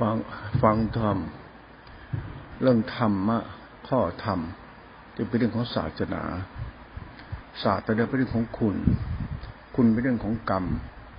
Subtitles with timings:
[0.00, 0.16] ฟัง
[0.62, 1.18] ฟังธรรม
[2.62, 3.38] เรื่องธรรมะ
[3.88, 4.40] ข้อธรรม
[5.14, 6.22] ที่เป็นเรื่องของศาสนา
[7.62, 8.76] ศาสตร์เป็นเรื่องของคุณ
[9.76, 10.64] คุณเป็นเรื่องของกรรม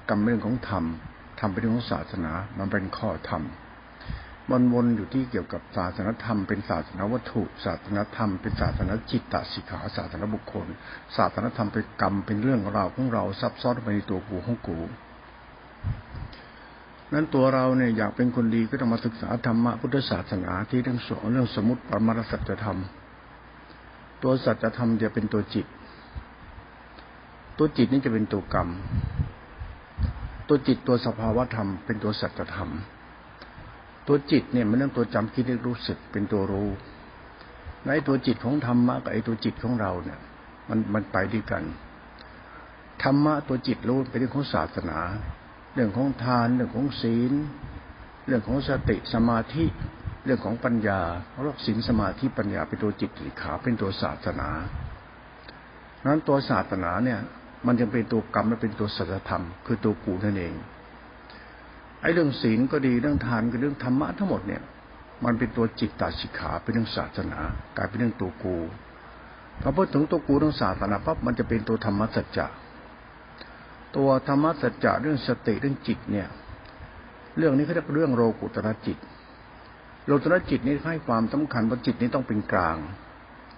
[0.10, 0.84] กรรมเป็นเรื่องของธรรม
[1.40, 3.44] ธรรมเป็นเรื่องของศาสนา มันเป็นข้อธรรม
[4.51, 10.67] มันวนอยู่ที่เกี่ยวกับศาสนธรรม เป็นศาสนาวัตถุ ศาสนธรรม เป็นศาสนาจิตตสิกขา ศาสนาบุคคล
[11.17, 14.79] ศาสนธรรมเป็นกรรม เป็นเรื่องราวของเราซับซ้อนไปในตัวกูของกู
[17.13, 22.80] นั้นตัวเราเนี่ยอยากเป็นคนดีก็ต้องมาศึกษาธรรมะพุทธศาสนาที่เรื่องสอนเรื่องสมุติปรมาสัจธรรม
[24.23, 25.67] ตัวสัจธรรมจะเป็นตัวจิต
[27.57, 28.70] ตัวจิตนี่จะเป็นตัวกรรม
[30.47, 32.70] ตัวจิตตัวสภาวธรรม เป็นตัวสัจธรรม
[34.08, 36.69] ตัวจิตเนี่ยมันเรื่องตัวจำคิดได้รู้สึกเป็นตัวรู้
[37.85, 40.19] ในตัวจิตของธรรมะกับไอ้ตัวจิตของเราเนี่ย
[40.69, 41.63] มันมันไปด้วยกัน
[43.03, 44.99] ธรรมะตัวจิตรู้เป็นเรื่องของศาสนา
[45.75, 47.34] เรื่องของทาน เรื่องของศีล
[48.27, 49.66] เรื่องของสติสมาธิ
[50.25, 54.50] เรื่องของปัญญาเพราะศีลสมาธิปัญญาเป็นตัวจิตติขาเป็นตัวศาสนา
[56.05, 57.19] นั้นตัวศาสนาเนี่ย
[57.67, 60.53] มันจะเป็นตัวกรรมและเป็นตัวสัจธรรม คือตัวกูนั่นเอง
[62.02, 64.61] ไอ้เรื่องศีลก็ดีเรื่องทานก็เรื่องธรรมะทั้งหมดเนี่ย
[65.25, 67.39] มันเป็นตัวจิตตาสิกขาเป็นเรื่องศาสนา
[67.78, 68.57] กลายเป็นเรื่องตัวกู
[69.61, 72.45] พอพูดถึงตัวกูเรื่องศาสนาปั๊บมันจะเป็นตัวธรรมะสัจจะ
[73.97, 76.27] ตัวธรรมสัจจะเรื่องสติเรื่องจิตเนี่ย
[77.38, 78.97] เรื่องนี้เขาเรียกเรื่องโลกุตระจิต
[80.05, 82.77] โลกุตระจิตนี้ให้ความสำคัญว่าจิตนี้ต้องเป็นกลาง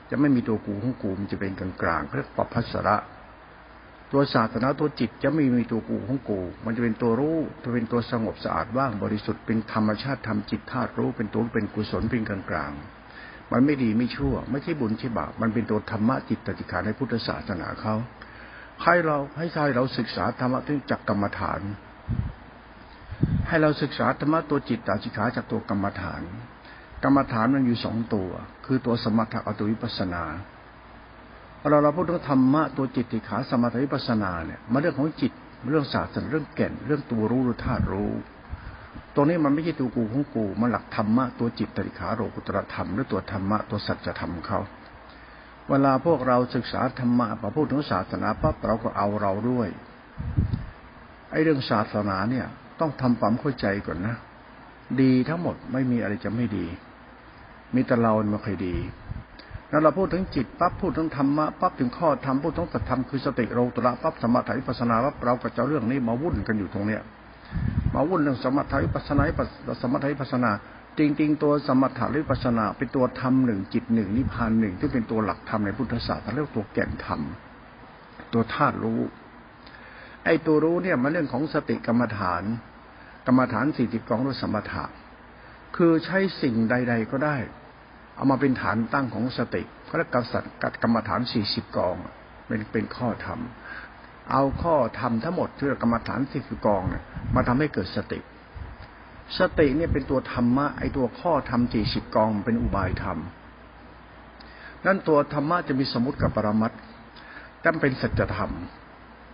[0.09, 2.97] จะไม่มีตัวกูของกูมันจะเป็นกลางกลางเรียกปพัสระ
[4.11, 12.71] ตัวศาสนาตัวจิตจะไม่มีตัวกูของกู มันจะเป็นตัวรู้จะเป็นตัวสงบสะอาดว่างบริสุทธิ์เป็นธรรมชาติธรรมจิตธาตุรู้เป็นตัวเป็นกุศลเป็นกลางกลาง
[13.51, 17.95] มันไม่ดีไม่ชั่ว ไม่ใช่บุญใช่บาปมันเป็นตัวธรรมะจิตติขาในพุทธศาสนาเขา
[18.83, 21.61] ให้เราให้ใครเราศึกษาธรรมะถึงจากกรรมฐาน
[23.47, 26.21] ให้เราศึกษาธรรมะตัวจิตตาจิขาจากตัวกรรมฐาน
[27.03, 28.29] กรรมฐานมันอยู่สองตัว
[28.65, 30.23] คือตัวสมถะกับตัววิปัสนา
[31.69, 35.31] เราเราพูดถึงธรรมะตัวจิตติขาสมถะวิปัสนาเนี่ยมาเรื่องของจิต
[35.69, 38.11] เรื่องศาสตร์เรื่องแก่น เรื่องตัวรู้หรือธาตุรู้
[39.15, 44.59] ตรงนี้มันไม่ใช่ตัวกูของกูมันหลักธรรมะตัวจิตติขาโรกุตรธรรมหรือตัวธรรมะตัวสัจธรรมเขา
[45.69, 49.69] เวลาพวกเราศึกษาธรรมะพอพูดถึงศาสนาปั๊บเราก็เอาเราด้วย
[51.31, 52.45] ไอ้เรื่องศาสนาเนี่ย
[52.79, 54.15] ต้องทำความเข้าใจก่อนนะ
[55.01, 56.65] ดีทั้งหมดไม่มีอะไรจะไม่ดี
[57.75, 58.75] มีแต่เราไม่ค่อยดี
[59.69, 67.01] แล้วเราพูดถึงจิตปั๊บพูดถึงธรรมะปั๊บถึงข้อธรรมพูดถึงสัจธรรมคือสติโรตระปั๊บสมถะวิปัสนาปั๊บเราก็จะเรื่องนี้มาวุ่นกันอยู่ตรงเนี้ย
[67.95, 69.23] มาวุ่นเรื่องสมถะวิปัสนา
[69.81, 70.51] สมถะวิปัสนา
[70.97, 77.21] จริง ๆ ตัวสมถะหรือปัสนาเป็นตัวธรรมหนึ่งจิตหนึ่งนิพพานหนึ่งที่เป็นตัวหลักธรรมในพุทธศาสนาเรียกตัวแก่นธรรม
[78.33, 79.01] ตัวธาตุรู้
[80.25, 82.43] ไอ้ตัวรู้เนี่ยมันเรื่องของสติกรรมฐาน
[83.27, 84.83] กรรมฐานสี่สิบกองด้วยสมถะ
[85.75, 87.37] คือใช้สิ่งใด ๆ ก็ได้
[88.15, 90.51] เอามาเป็นฐานตั้งของสติก็เรียกกษัตริย์
[90.83, 91.95] กรรมฐานสี่สิบกอง
[92.47, 93.39] เป็นเป็นข้อธรรม
[94.31, 97.03] เอาข้อธรรมทั้งหมดที่กรรมฐานสี่สิบกองเนี่ย
[97.35, 98.19] มาทำให้เกิดสติ
[99.39, 103.17] สติเนี่ยเป็นตัวธรรมะไอตัวข้อธรรมจีสิบกองเป็นอุบายธรรม
[104.85, 106.71] นั่นตัวธรรมะจะมีสมุติกับปรมัต
[107.63, 108.51] ตั้เป็นสัจธรรม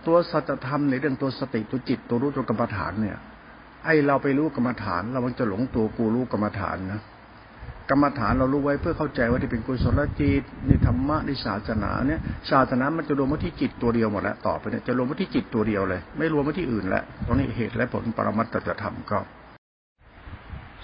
[0.06, 3.18] ตัวสัจธรรมในเรื่องตัวสติตัวจิตตัวรู้ตัวกรรมฐานเนี่ย
[3.84, 7.02] ไอเราไปรู้กรรมฐาน เรามันจะหลงตัวกูรู้กรรมฐานนะ
[7.90, 19.18] กรรมฐานเรารู้ไว้เพื่อเข้าใจว่าที่เป็นกุศลจิตในธรรมะในศาสนาเนี่ยศาสนามันจะรวมมาที่จิตตัวเดียวหมดแล้วต่อไปเนี่ยจะรวมมาที่จิตตัวเดียวเลย ไม่รวมมาที่อื่นแล้วตรงนี้เหตุและผลปรมัตตจะทำก็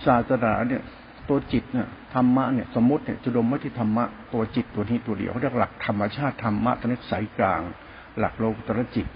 [0.06, 0.82] ศาสนาเนี่ย
[1.28, 7.62] ตัวจิตเนี่ยธรรมะเนี่ยสมมติเนี่ยจะรวมไว้ที่ธรรมะตัวจิตตัวนี้ตัวเดียวเรียกหลักธรรมชาติธรรมะตัวนี้สายกลาง
[8.18, 9.06] หลักโลกุตรจิต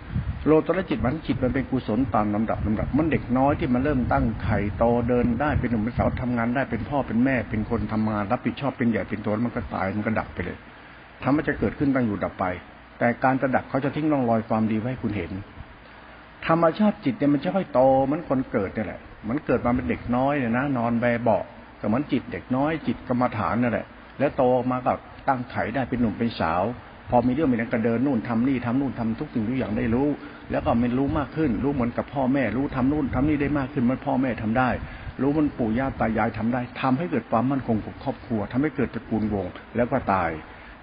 [0.47, 10.59] โลกุตรจิตมันจิตมันเป็นกุศลตามลำดับลำดับ มันเด็กน้อยที่มันเริ่มตั้งไข่โตเดินได้เป็นหนุ่มเป็นสาวทำงานได้เป็นพ่อเป็นแม่เป็นคนทำงาน รับผิดชอบเป็นใหญ่เป็นตัวมันก็ตายมันก็ดับไปเลย
[11.23, 12.45] ทำมันจะเกิดขึ้นตั้งอยู่ดับไป
[12.99, 15.33] แต่การจะดับเขาจะทิ้งร่องรอยความดีไว้ให้คุณเห็น
[16.47, 21.39] ธรรมชาติจิตเนี่ยมันจะค่อยโตเหมือนคนเกิดนี่แหละ มันเกิดมาเป็นเด็กน้อยเนี่ยนะนอนแบเบา
[21.81, 23.87] ก็เหมือนจิตเด็กน้อยจิตกรรมฐานนั่นแหละ
[24.19, 24.93] แล้วโตมาก็
[25.29, 26.63] ตั้งไข่ได้เป็นหนุ่มเป็นสาว
[27.11, 30.09] พอมีเรื่องมีนั้นก็เดินนู่นทำนี่ทำนู่นทำทุกสิ่งทุกอย่างได้รู้
[30.51, 34.71] แล้วก็มันรู้มากขึ้น รู้เหมือนกับพ่อแม่รู้ทำนู่นทำนี่ได้มากขึ้นมันพ่อแม่ทำได้
[35.21, 39.47] รู้มันปู่ย่าตายายทำได้ทำให้เกิดความมั่นคงของครอบครัวทำให้เกิดตระกูลวง
[39.77, 40.31] แล้วก็ตาย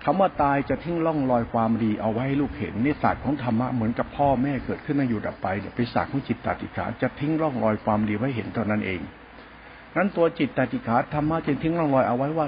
[0.03, 9.01] คำว่าตายจะทิ้งร่องรอยความดีเอาไว้ให้ลูกเห็นนี่ศาสตร์ของธรรมะเหมือนกับพ่อแม่เกิดขึ้นมาอยู่ดับไปเนี่ยเป็นศาสตร์ของจิตตติขาจะทิ้งร่องรอยความดีไว้เห็นเท่านั้นเอง
[9.97, 12.47] นั้นตัวจิตตติขาธรรมะจะทิ้งร่องรอยเอาไว้ว่า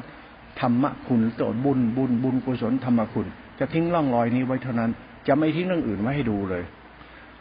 [0.62, 3.28] ธรรมะคุณตัวบุญบุญบุญกุศลธรรมคุณ
[3.60, 4.92] จะทิ้งร่องรอยนี้ไว้เท่านั้น
[5.28, 6.64] จะไม่ทิ้งเรื่องอื่นไว้ให้ดูเลย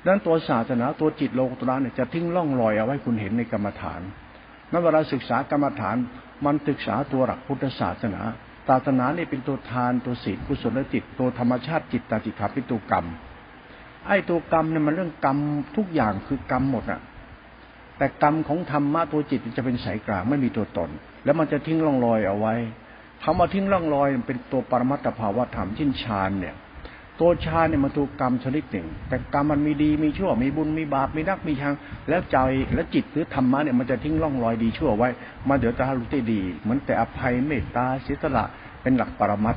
[0.07, 4.01] นั้นตัวศาสนาตัวจิตโลกุตระเนี่ยจะทิ้งร่องรอยเอาไว้คุณเห็นในกรรมฐาน
[4.71, 5.97] นั้นเวลาศึกษากรรมฐาน
[6.45, 8.23] มันศึกษาตัวหลักพุทธศาสนา
[8.69, 13.07] ศาสนาเนี่ยเป็นตัวทานตัวศีลกุศลจิตตัวธรรมชาติจิตตาจิตขาเป็นตัวกรรม
[14.07, 15.39] ไอ้ตัวกรรมเนี่ยมันเรื่องกรรม
[15.77, 17.01] ทุกอย่างคือกรรมหมดอะ
[17.99, 20.91] แต่กรรมของธรรมะตัวจิตจะเป็นสายกลางไม่มีตัวตน
[21.25, 22.55] แล้วมันจะทิ้งร่องรอยเอาไว้
[23.23, 26.55] คำว่าทิ้งร่องรอยเป็นตัวปรมัตถภาวะธรรมชิ้นชานเนี่ย
[27.21, 31.75] ตัวชาเนี่ยมันตัวกรรมชนิดหนึ่ง แต่กรรมมันมีดีมีชั่ว มีบุญมีบาปมีนักมีชัง
[32.09, 32.39] แล้วใจ
[32.75, 35.09] และจิตหรือธรรมะเนี่ยมันจะทิ้งร่องรอยดีชั่วไว้
[35.49, 38.45] มาเดี๋ยวจะรู้ได้ดีเหมือนแต่อภัยเมตตาเสียสละ
[38.83, 39.57] เป็นหลักปรมัต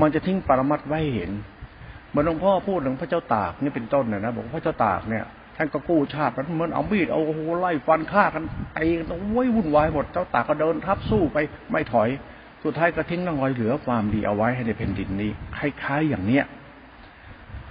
[0.00, 1.30] มันจะทิ้งปรมัตไว้เห็น
[2.08, 5.24] เหมือนหลวงพ่อพูดถึงพระเจ้าตากนี่เป็นต้นนะนะบอกพระเจ้าตากเนี่ย
[5.56, 8.44] ท่านก็กู้ชาติมันเหมือนเอามีดเอาโอ้โหไล่ฟันฆ่ากัน
[8.74, 11.38] ไอ้ต้องว้ยวุ่นวายหมดเจ้าตากก็เดินทับสู้ไป
[11.70, 12.08] ไม่ถอย
[12.64, 16.44] สุดท้ายก็ทิ้งร่องรอยเหลือความดีเอาไว้ให้ในแผ่นดินนี้ คล้าย ๆ อย่างเนี้ย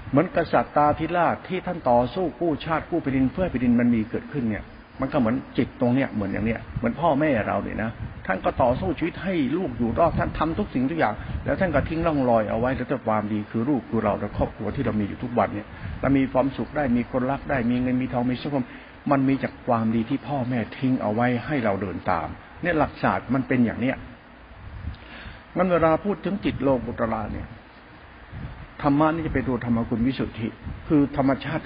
[0.09, 4.63] เหมือนกษัตริย์ตาธิราชที่ท่านต่อสู้กู้ชาติกู้แผ่นดินเพื่อแผ่นดินมันมีเกิดขึ้นเนี่ย
[5.01, 7.91] มันก็เหมือนจิตตรงเนี้ยเหมือนอย่างเนี้ยเหมือนพ่อแม่เราเนี่ยนะ
[8.27, 11.13] ท่านก็ต่อสู้ชีวิตให้ลูกอยู่รอดท่านทำทุกสิ่งทุกอย่าง
[11.45, 15.67] แล้วท่านก็ทิ้งร่องรอยเอาไว้แล้วแต่ความดีคือลูกคือเราและครอบครัวที่เรามีอยู่ทุกวันเนี่ย
[16.01, 18.65] เรามีความสุขได้มีคนรักได้มีเงินมีทองมีสังคม
[19.11, 22.27] มันมีจากความดีที่พ่อแม่ทิ้งเอาไว้ให้เราเดินตาม
[22.61, 23.95] เนี่ยหลักศาสตร์มันเป็นอย่างเนี้ย
[25.57, 27.48] งั้นเวลาพูดถึงจิตโลกุตระเนี่ย
[28.81, 30.48] ธรรมะนี่จะเป็นตัวธรรมคุณวิสุทธิ
[30.88, 31.65] คือธรรมชาติ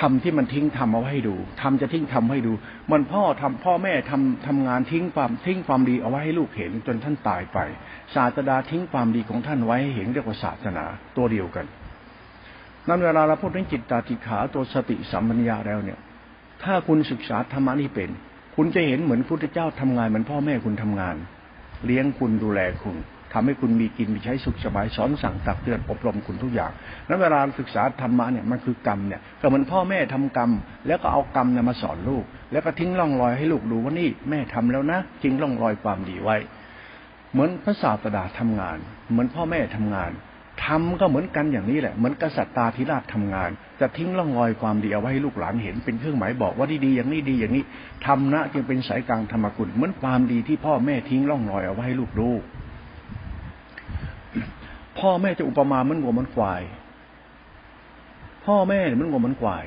[0.00, 2.52] ทำที่มันทิ้งทำเอาให้ดูทำจะทิ้งทำให้ดู
[2.92, 7.58] มันพ่อทำพ่อแม่ทำทำงานทิ้งความทิ้งความดีเอาไว้ให้ลูกเห็นจนท่านตายไป
[8.14, 10.84] ศาสดาทิ้งความดีของท่านไว้ให้เห็นเรียกว่าศาสนา
[11.16, 11.66] ตัวเดียวกัน
[12.88, 15.98] นั้นเวลาเราพูดถึงจิตตาติขาตัวสติสัมปัญญาแล้วเนี่ย
[16.62, 18.10] ถ้าคุณศึกษาธรรมะนี่เป็น
[18.56, 21.16] คุณจะเห็นเหมือนพุทธเจ้าทำงานเหมือนพ่อแม่คุณทำงาน
[21.86, 22.96] เลี้ยงคุณดูแลคุณ
[23.32, 26.72] ทำให้คุณมีกินมีใช้สุขสบายสอนสั่งตักเตือนอบรมคุณทุกอย่าง
[27.08, 30.50] นั้นเวลาศึกษาธรรมะเนี่ยมันคือกรรมเนี่ยก็เหมือนพ่อแม่ทำกรรม
[30.86, 36.36] แล้วก็เอากรรมเนี่ยมาสอนลูก แล้วก็ทิ้งร่องรอยให้ลูกดูว่านี่แม่ทำแล้วนะทิ้งร่องรอยความดีไว้
[37.32, 38.78] เหมือนพระศาสดาทำงาน
[39.10, 40.10] เหมือนพ่อแม่ทำงาน
[40.64, 47.64] ทำก็เหมือนกันอย่างนี้แหละ เหมือนกษัตริย์ตาธิราชทำงาน จะทิ้งร่องรอยความดีเอาไว้ให้ลูกหลานเห็นเป็นเครื่องหมายบอกว่าดีๆอย่างนี้ดีอย่างนี้
[48.06, 52.30] ทำนะจึงเป็นสายกลางธรรมกุลเหมือนความดีที่พ่อแม่ทิ้งร่องรอยเอาไว้ให้ลูกดู
[54.98, 56.62] พ่อแม่จะอุปมาเหมือนวัวเหมือนควาย
[58.46, 59.64] พ่อแม่เหมือนวัวเหมือนควาย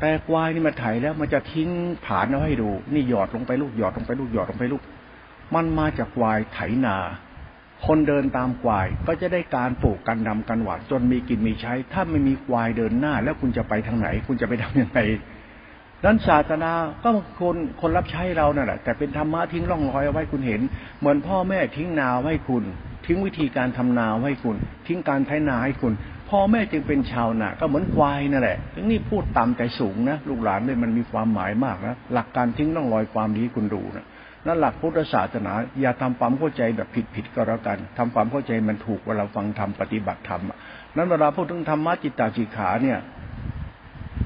[0.00, 1.68] แต่ควายนี่มาไถแล้วมันจะทิ้ง
[2.04, 4.82] ผานเอาให้ดู นี่หยอดลงไปลูกหยอดลงไปลูกหยอดลงไปลูก
[5.54, 6.96] มันมาจากควายไถนา
[7.86, 14.98] คนเดินตามควายก็จะได้การปลูกกันดำกันหวานจนมีกินมีใช้ ถ้าไม่มีควายเดินหน้า แล้วคุณจะไปทางไหน คุณจะไปทำยังไง
[16.04, 16.70] นั้นศาสนา
[17.02, 17.10] ก็
[17.40, 20.60] คนคนรับใช้เรานั่นแหละแต่เป็นธรรมะทิ้งร่องรอยเอาไว้คุณเห็น
[20.98, 22.64] เหมือนพ่อแม่ทิ้งนาไว้คุณ
[23.06, 25.92] ทิ้งวิธีการทำนาให้คุณ ทิ้งการไถนาให้คุณ
[26.30, 34.06] พ่อแม่จึงเป็นชาวนาก็เหมือนควายนั่นแหละถึงนี่พูดตามใจสูงนะลูกหลานเลยมันมีความหมายมากนะหลักการทิ้งต้องรอยความดีคุณดูนะ
[34.46, 40.42] นั่นหลักพุทธศาสนา อย่าทำความเข้าใจแบบผิดๆก็แล้วกันทำความเข้าใจมันถูกเวลาฟังธรรมปฏิบัติธรรม
[40.96, 42.98] นั้นเวลาพูดถึงธรรมะจิตตาจิขาเนี่ย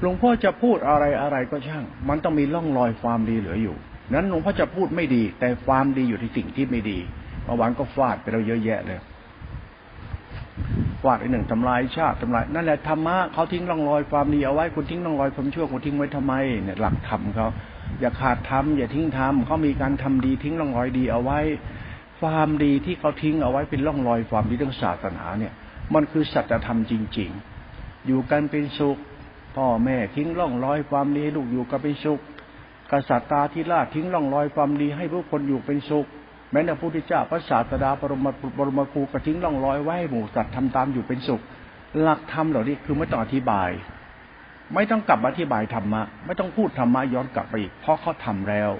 [0.01, 3.75] หลวงพ่อจะพูดอะไรอะไรก็ช่าง มันต้องมีร่องรอยความดีเหลืออยู่
[4.13, 6.99] นั้นหลวงพ่อจะพูดไม่ดี แต่ความดีอยู่ที่สิ่งที่ไม่ดี
[7.43, 8.99] เมื่อวานก็ฟาดไปเราเยอะแยะเลย
[11.03, 16.33] ฟาดไอ้หนึ่งทำลายชาติทำลายนั่นแหละธรรมะเขาทิ้งร่องรอยความดีเอาไว้คุณทิ้งร่องรอยความชั่วคุณทิ้งไว้ทำไม
[16.63, 17.47] เนี่ยหลักธรรมเขา
[18.03, 21.39] อย่าขาดธรรมอย่าทิ้งธรรมเขามีการทำดีทิ้งร่องรอยดีเอาไว้
[22.19, 25.53] ความดีที่เขาทิ้งเอาไว้เป็นร่องรอยความดีเรื่องศาสนาเนี่ย
[25.93, 27.29] มันคือสัจธรรมจริง
[27.69, 28.97] ๆ อยู่กันเป็นสุข
[29.55, 32.19] พ่อแม่ทิ้งร่องรอยความดีลูกอยู่กันเป็นสุข
[32.91, 36.05] กษัตริย์ตาธิราชทิ้งร่องรอยความดีให้ผู้คนอยู่เป็นสุข
[36.51, 41.41] แม้แต่พระพุทธเจ้าพระศาสดาปรมบรมครูกระทิ้งร่องรอยไว้ให้หมู่สัตว์ทำตามอยู่เป็นสุข
[42.01, 43.69] หลักธรรมเหล่านี้คือไม่ต้องอธิบาย
[44.73, 48.71] ไม่ต้องกลับมาอธิบายธรรมะ ไม่ต้องพูดธรรมะย้อนกลับไปอีกเพราะเขาทาแล้ว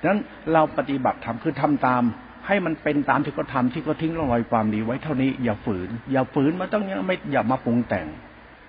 [0.00, 0.20] ดังนั้น
[0.52, 2.02] เราปฏิบัติธรรมคือทำตาม
[2.46, 8.06] ให้มันเป็นตามที่เขาทาที่เขาทิ้งรอยความดีไว้เท่านี้ อย่าฝืน อย่าฝืนมันต้องยังไม่อย่ามาปรุงแต่ง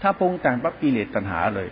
[0.01, 1.67] ถ้าปรุงแต่งปั๊บกิเลสตัณหาเลย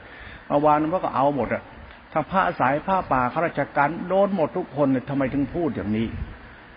[0.48, 1.64] เมื่อวานมันก็เอาหมดอะ
[2.12, 6.08] ถ้าพระสายผ้าป่าข้าราชการโดนหมดทุกคนเนี่ยทำไมถึงพูดอย่างนี้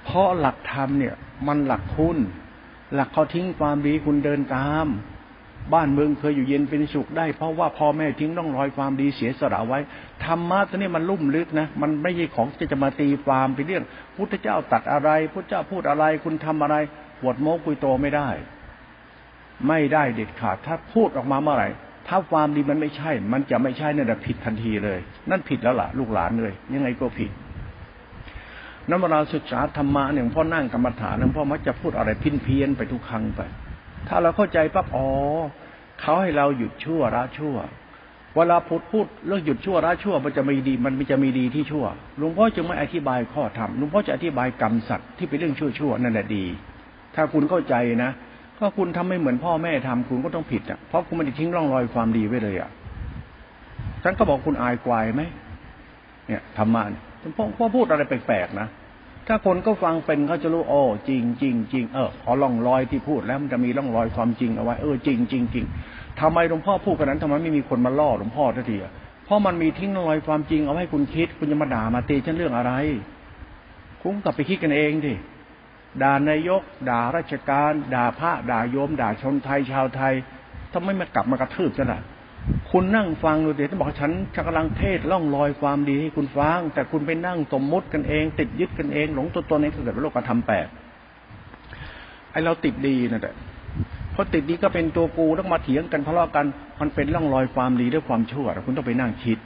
[0.05, 1.15] เพราะหลักธรรมเนี่ย
[1.49, 2.19] มันหลักคุณ
[2.95, 4.87] หลักเขาทิ้งความดีคุณเดินตาม
[5.73, 9.79] บ้านเมืองเคยอยู่เย็นเป็นสุขได้ เพราะว่าพ่อแม่ทิ้งต้องรอยความดีเสียสละไว้
[10.25, 13.85] ธรรมะตัวนี้มันลุ่มลึกนะ มันไม่ใช่ของที่จะมาตีความไปเรื่อง
[14.17, 16.77] พุทธเจ้าตัดอะไร พุทธเจ้าพูดอะไรคุณทำอะไร
[17.21, 18.29] ปวดโมกุยโตไม่ได้
[19.69, 21.69] ไม่ได้เด็ดขาดถ้าพูดออกมาเมื่อไหร่
[22.09, 24.99] ถ้าความดีมันไม่ใช่ มันจะไม่ใช่นั่นแหละผิดทันทีเลย
[25.31, 27.31] นั่นผิดแล้วล่ะ ลูกหลานเลย ยังไงก็ผิด
[28.89, 33.41] นั้นเวลาศึกษาธรรมะเนี่ยพ่อนั่งกรรมฐานพ่อมักจะพูดอะไรพินเพี้ยนไปทุกครั้งไป
[34.09, 35.09] ถ้าเราเข้าใจปั๊บอ๋อ
[36.01, 37.57] เขาให้เราหยุดชั่วละชั่ว
[38.35, 41.85] เวลาพูดพูดเรื่องหยุดชั่วละชั่ว มันจะมีดี มันจะมีดีที่ชั่ว
[42.19, 46.45] หลวงพ่อจึงไม่อธิบายข้อธรรมหลวงพ่อจะอธิบายกรรมสัตว์ที่เป็นเรื่องชั่วชั่วนั่นแหละดี
[47.15, 48.11] ถ้าคุณเข้าใจนะ
[48.59, 52.71] ก็คุณทำไม่เหมือนพ่อแม่ทำคุณก็ต้องผิดอะเพราะคุณไม่ได้ทิ้งร่องรอยความดีไว้เลยอะ
[54.03, 55.23] ฉันก็บอกคุณอายกวายไหม
[56.29, 56.83] เนี่ยธรรมะ
[57.37, 58.69] พ่อพ่อพูดอะไรแปลกๆนะ
[59.29, 65.65] ถ้าคนก็ฟังเป็นเขาจะรู้โอ้จริงจริงจริงเออขอร่องรอยที่พูดแล้วมันจะมีร่องรอยความจริงเอาไว้เออจริงจริงจริง
[66.21, 68.93] ทำไมหลวงพ่อพูดกันนั้นทำไมไม่มีคนมาล่อหลวงพ่อทันทีอะ
[69.25, 72.73] เพราะมันมีทิ้งรอยความจริงเอาให้คุณคิด คุณจะมาด่ามาตีฉันเรื่องอะไร
[74.03, 75.15] คุณกลับไปคิดกันเองดิ
[76.03, 80.15] ด่านายก ด่าราชการ ด่าพระด่าโยม ด่าชนไทยชาวไทย
[80.73, 82.01] ทำไมมากลับมากระทืบกันล่ะ
[82.71, 90.67] คุณนั่งฟังดูเดี๋ยวจะบอกฉันกำลังเทศล่องลอยความดีให้คุณฟัง แต่คุณไปนั่งสมมติกันเอง ติดยึดกันเองหลงตัวตนเองเกิดเป็นโลกธรรมแปด
[92.33, 93.31] ไอเราติดดีนะแต่
[94.13, 96.47] เพราะติดดีก็เป็นตัวกูต้องมาเถียงกันทะเลาะกัน
[96.81, 99.39] มันเป็นล่องลอยความดีด้วยความชั่วคุณต้องไปนั่งคิด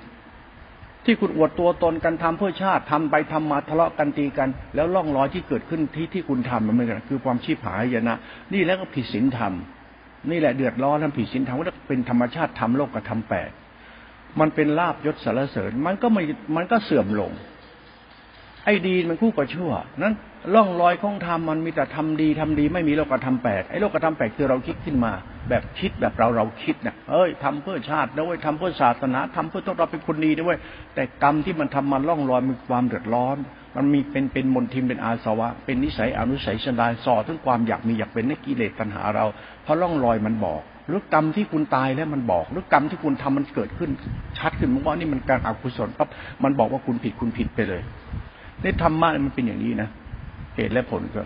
[1.04, 8.16] ที่คุณอวดตัวตนกันทำเพื่อชาติทำไปทำมาทะเลาะกันตีกัน แล้วล่องลอยที่เกิดขึ้นที่ที่คุณทำมันเป็นคือความชีพหายนะ
[8.52, 9.52] นี่แล้วก็ผิดศีลธรรม
[10.30, 13.50] นี่แหละเดือดร้อนทำผิดศีลธรรมก็เป็นธรรมชาติทำโลกกับทำแปด
[14.40, 16.22] มันเป็นลาบยศสารเสริญ มันก็ไม่
[16.56, 17.32] มันก็เสื่อมลง
[18.64, 19.70] ไอ้ดีมันคู่กับชั่ว
[20.02, 20.14] นั้น
[20.54, 25.12] ล่องรอยของธรรมมันมีแต่ทำดีทำดีไม่มีโลกธรรมแปดไอ้โลกธรรมแปดคือเราคิดขึ้นมา
[25.48, 30.56] แบบคิดแบบเราเราคิดเนี่ยเอ้ยทำเพื่อชาตินะเว้ยทำเพื่อศาสนาทำเพื่อต้องเราเป็นคนดีด้วย
[30.94, 33.36] แต่กรรมที่มันทำมันล่องรอยมีความเดือดร้อน
[33.76, 39.24] มันมีเป็นเป็นมลทิมเป็นอาสวะ เป็นนิสัยอนุสัยชนดานส่อถึงความอยากมีอยากเป็นในกิเลสปัญหาเรา
[39.62, 43.90] เพราะล่องรอยมันบอกหรือกรรมที่คุณตายแล้วมันบอกหรือกรรมที่คุณทำมันเกิดขึ้น
[44.38, 46.08] ชัดขึ้นมันว่านี่มันการอกุศลปั๊บ
[46.44, 47.82] มันบอกว่าคุณผิดคุณผิดไปเลย
[48.62, 49.88] ในธรรมะมันเป็นอย่างนี้นะ
[50.58, 51.22] เหตุและผลก็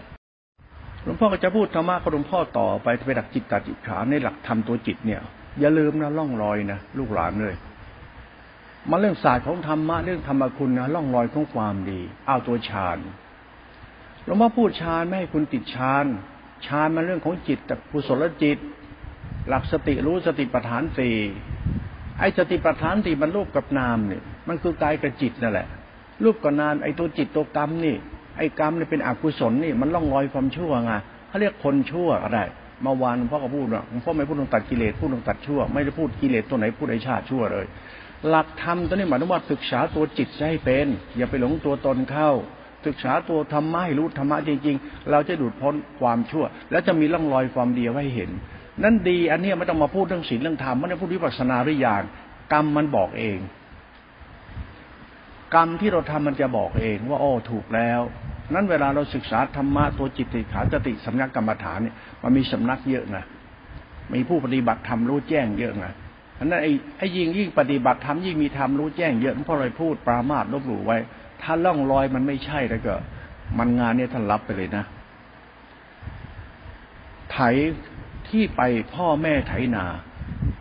[1.04, 5.20] หลวงพ่อก็จะพูดธรรมะกับหลวงพ่อต่อไปไปหลักจิตตจิตขาในหลักธรรมตัวจิตเนี่ย
[5.60, 7.54] อย่าลืมนะล่องรอยนะลูกหลานเลย
[8.90, 12.98] มาเรื่องศาสตร์ของธรรมะเรื่องธรรมคุณนะล่องรอยของความดี เอาตัวฌาน
[14.24, 16.04] หลวงพ่อพูดฌานไม่ให้คุณติดฌาน
[16.66, 18.58] ฌานมันเรื่องของจิตแต่กุศลจิต
[19.48, 21.16] หลักสติรู้สติปัฏฐานสี่
[22.18, 25.66] ไอ้สติปัฏฐานสี่มันรูปกับนามเนี่ยมันคือกายกับจิตนั่นแหละ
[26.24, 27.96] รูปกับนามไอ้ตัวจิตตัวกรรมนี่
[28.36, 30.92] ไอ้กรรมเนี่ยเป็นอกุศลนี่มันล่องลอยความชั่วไง
[31.28, 32.38] เขาเรียกคนชั่วอะไร
[32.82, 37.66] เมื่อวานพ่อก็พูดว่าพ่อไม่พูดตรงตัดกิเลสพูดตรงตัดชั่ว ไม่ได้พูดกิเลสตัวไหนพูดไอ้ชาติชั่วเลย
[38.28, 40.86] หลักธรรมตัวนี้หมายถึงว่าศึกษาตัวจิตให้เป็น
[41.16, 42.30] อย่าไปหลงตัวตนเข้า
[42.86, 48.30] ศึกษาตัวธรรมะให้รู้ธรรมะจริง ๆ เราจะดูดพ้นความชั่ว แล้วจะมีร่องรอยความดีไว้เห็น
[48.82, 52.02] นั่นดีอันนี้ไม่ต้องมาพูดเรื่องศีลเรื่องธรรมไม่ได้พูดวิปัสสนาหรือยัง
[52.52, 53.38] กรรมมันบอกเอง
[55.54, 58.00] กรรมที่เราทำมันจะบอกเองว่าโอ้ถูกแล้ว
[58.54, 63.24] นั้นเวลาเราศึกษาธรรมะตัวจิตติขาจติสำนักกรรมฐานเนี่ยมันมีสำนักเยอะนะ
[64.14, 65.92] มีผู้ปฏิบัติธรรมรู้แจ้งเยอะนะ
[66.38, 70.98] อันนั้นไอ้ไอ้ยิ่งยิ่งปฏิบัติธรรมยิ่งมีธรรมรู้แจ้งเยอะเพราะอะไรพูดปรามาสลบหลู่ไว้
[71.42, 72.94] ถ้าล่องลอยมันไม่ใช่แล้วก็
[73.58, 74.84] มันงานเนี่ยท่านรับไปเลยนะ
[77.32, 77.38] ไถ
[78.28, 78.62] ที่ไป
[78.94, 79.84] พ่อแม่ไถนา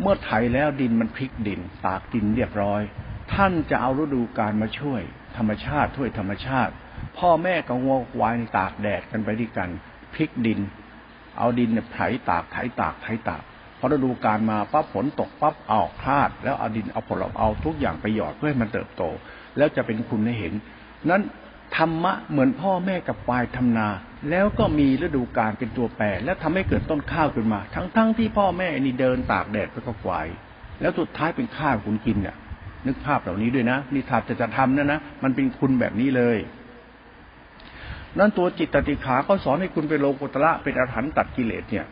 [0.01, 2.81] เมื่อไถแล้วดินมันพลิกดิน ตากดินเรียบร้อย
[3.43, 5.01] ท่านจะเอาฤดูกาลมาช่วย
[5.37, 6.73] ธรรมชาติช่วยธรรมชาติ
[7.17, 9.69] พ่อแม่กับวัวควายตากแดดกันไปด้วยกัน
[10.13, 10.59] พลิกดิน
[11.37, 13.43] เอาดินเนี่ยไถตากไถตากไถตาก
[13.79, 19.03] พอฤดูกาลมาปั๊บฝนตกปั๊บเอาคลาด แล้วเอาดินเอาผลเอาทุกอย่างไปหยอดเพื่อให้มันเติบโต
[19.57, 20.53] แล้วจะเป็นคุณให้เห็น
[21.09, 21.21] นั้น
[21.77, 23.87] ธรรมะเหมือนพ่อแม่กับควายทำนา
[24.29, 30.27] แล้วก็มีฤดูกาลเป็นตัวแปรแล้วทำให้เกิดต้นข้าวขึ้นมา ทั้งๆทที่พ่อแม่นี่เดินตากแดดไปก็ควาย
[30.81, 32.37] แล้วสุดท้ายเป็นข้าวคุณกินเนี่ย
[32.87, 36.37] นึกภาพเหล่านี้ด้วยนะนี่ถ้าจะจะทำนะนะมันเป็นคุณแบบนี้เลย
[38.17, 41.85] นั่นตัวจิตตติขาเขาสอนให้คุณไปโลกุตระเป็นอรหันตัดกิเลสเนี่ย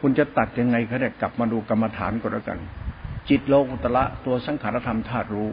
[0.00, 2.58] คุณจะตัดยังไงเขาเนี่ยกลับมาดูกรรมฐานก็แล้วกัน
[3.28, 5.48] จิตโลกุตระตัวสังขารธรรมธาตุรู้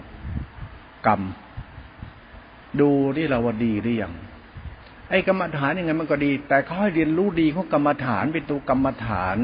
[1.07, 1.22] กรรม
[2.79, 4.13] ดูที่เราว่าดีหรือยัง
[5.10, 9.38] ไอ้กรรมฐานยังไงมันก็ดี แต่เขาให้เรียนรู้ดีของกรรมฐานเป็นตัวกรรมฐาน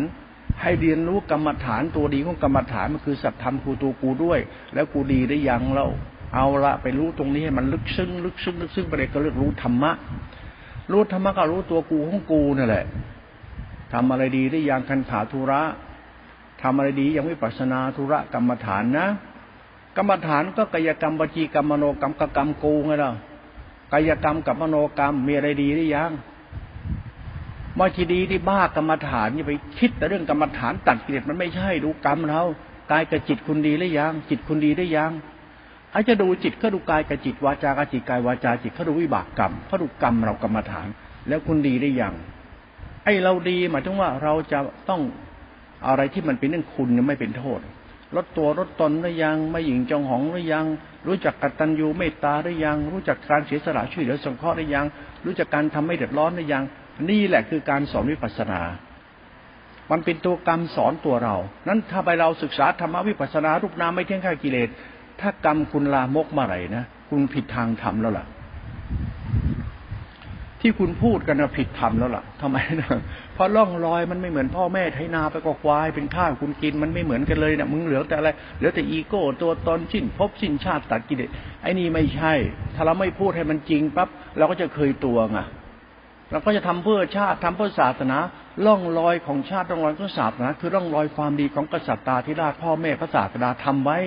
[0.62, 4.39] ให้เรียนรู้กรรมฐานตัวดีของกรรมฐานมันคือสัตธรรมกูตัวกูด้วย
[4.74, 5.88] แล้วกูดีได้ยังเรา
[6.36, 9.91] เอาละไปรู้ตรงนี้ให้มันลึกซึ้งลึกซึ้งลึกซึ้งไปเลยก็เรียกรู้ธรรมะ
[10.91, 12.86] รู้ธรรมะก็รู้ตัวกูของกูนั่นแหละ
[13.94, 15.62] ทำอะไรดีได้ยังคันขาธุระ
[16.62, 19.08] ทำอะไรดียังไม่ปัสนาธุระกรรมฐานนะ
[19.98, 23.12] กรรมฐานก็กายกรรมวจีกรรมมโนกรรมกกรรมกูไงล่ะ
[23.94, 26.12] กายกรรมกับมโนกรรมมีอะไรดีหรือยัง
[27.79, 32.41] มาทีดีที่บ้ากรรมฐานอย่าไปคิดแต่เรื่องกรรมฐานตัดกิเลสมันไม่ใช่ดูกรรมเรา
[32.91, 35.11] กายกับจิตคุณดีหรือยัง จิตคุณดีหรือยัง
[35.93, 40.87] อาจจะดูจิตก็ดูกายกับจิตวาจากัจิตกายวาจาจิตเขาดูวิบากกรรมเขาดูกรรมเรากรรมฐาน
[41.27, 42.13] แล้วคุณดีได้ยัง
[43.03, 44.59] ไอเราดีหมายถึงว่าเราจะ
[44.89, 45.01] ต้อง
[45.87, 47.59] อะไรที่มันเป็นเรื่องคุณไม่เป็นโทษ
[48.15, 50.65] ลดตัวลดตนหรือยังไม่หยิ่งจองหองหรือยัง
[51.07, 54.85] รู้จักกตัญญูเมตตาหรือยัง รู้จักการเสียสละช่วยเหลือสงเคราะห์หรือยัง
[55.25, 56.63] รู้จักการทำไม่เดือดร้อนหรือยัง
[57.10, 58.62] นี่แหละคือการสอนวิปัสสนา
[59.91, 61.36] มันเป็นตัวกรรมสอนตัวเรา
[61.67, 64.69] นั้นถ้าไปเราศึกษาธรรมวิปัสสนารูปนามไม่เที่ยงข้ากิเลส
[65.21, 68.25] ถ้ากรรมคุณลามกมื่อไหร่นะ คุณผิดทางธรรมแล้วล่ะ
[70.62, 73.00] ที่คุณพูดกันนะผิดธรรมแล้วล่ะทำไมนะ
[73.33, 81.29] เพราะล่องรอยมันไม่เหมือนพ่อแม่ไถนาไปก็ควายเป็นข้าวคุณกินมันไม่เหมือนกันเลยเนะมึงเหลือแต่อะไรเหลือแต่อีโก้ ตัวตนชิ้นพบชิ้นชาติตัดกิเลส
[81.62, 82.33] ไอ้นี่ไม่ใช่
[82.75, 85.39] ถ้าเราไม่พูดให้มันจริงปั๊บเราก็จะเคยตัวไง
[86.31, 88.17] เราก็จะทำเพื่อชาติทำเพื่อศาสนา
[88.65, 93.97] ล่องรอยของชาติล่องรอยของศาสนา คือร่องรอยความดีของกษัตริย์ตาธิราชพ่อแม่พระศาสดาทำไว้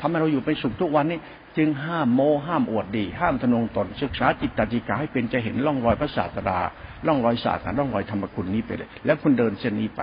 [0.00, 1.18] ทำให้เราอยู่เป็นสุขทุกวันนี้
[1.56, 6.58] จึงห้ามโมห้ามอวดดี ห้ามทนงตนศึกษาจิตตจิกาให้เป็นจะเห็นร่องรอยพระศาสดา
[7.06, 10.00] ร่องรอยศาสนาร่องรอยธรรมคุณนี้ไปเลย แล้วคุณเดินเส้นนี้ไป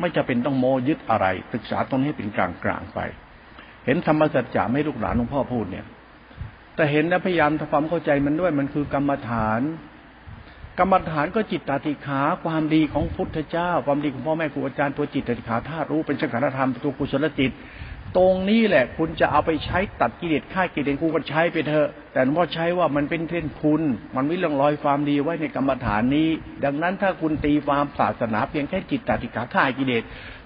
[0.00, 3.00] ไม่จะเป็นต้องโมยึดอะไร ศึกษาตรงนี้ให้เป็นกลางกลางไป
[3.86, 5.86] เห็นธรรมสัจจะไม่ลูกหลานหลวงพ่อพูดเนี่ย
[6.74, 9.60] แต่เห็นแล้วพยายามทำความเข้าใจมันด้วยมันคือกรรมฐาน
[10.78, 17.52] กรรมฐานก็จิตตติขาความดีของพุทธเจ้า ความดีของพ่อแม่ครูอาจารย์ตัวจิตตติขาธาตุรู้เป็นสังขารธรรมตัวกุศลจิต
[18.16, 23.82] ตรงนี้แหละคุณจะเอาไปใช้ตัดกิเลสฆ่ากิเลสคุณก็ใช้ไปเถอะ แต่พ่อใช้ว่ามันเป็นเท่นคุณ
[24.16, 26.28] มันวิลองรอยความดีไว้ในกรรมฐานนี้
[26.64, 30.02] ดังนั้นถ้าคุณตีความศาสนาเพียงแค่จิตตติกาฆ่ากิเลส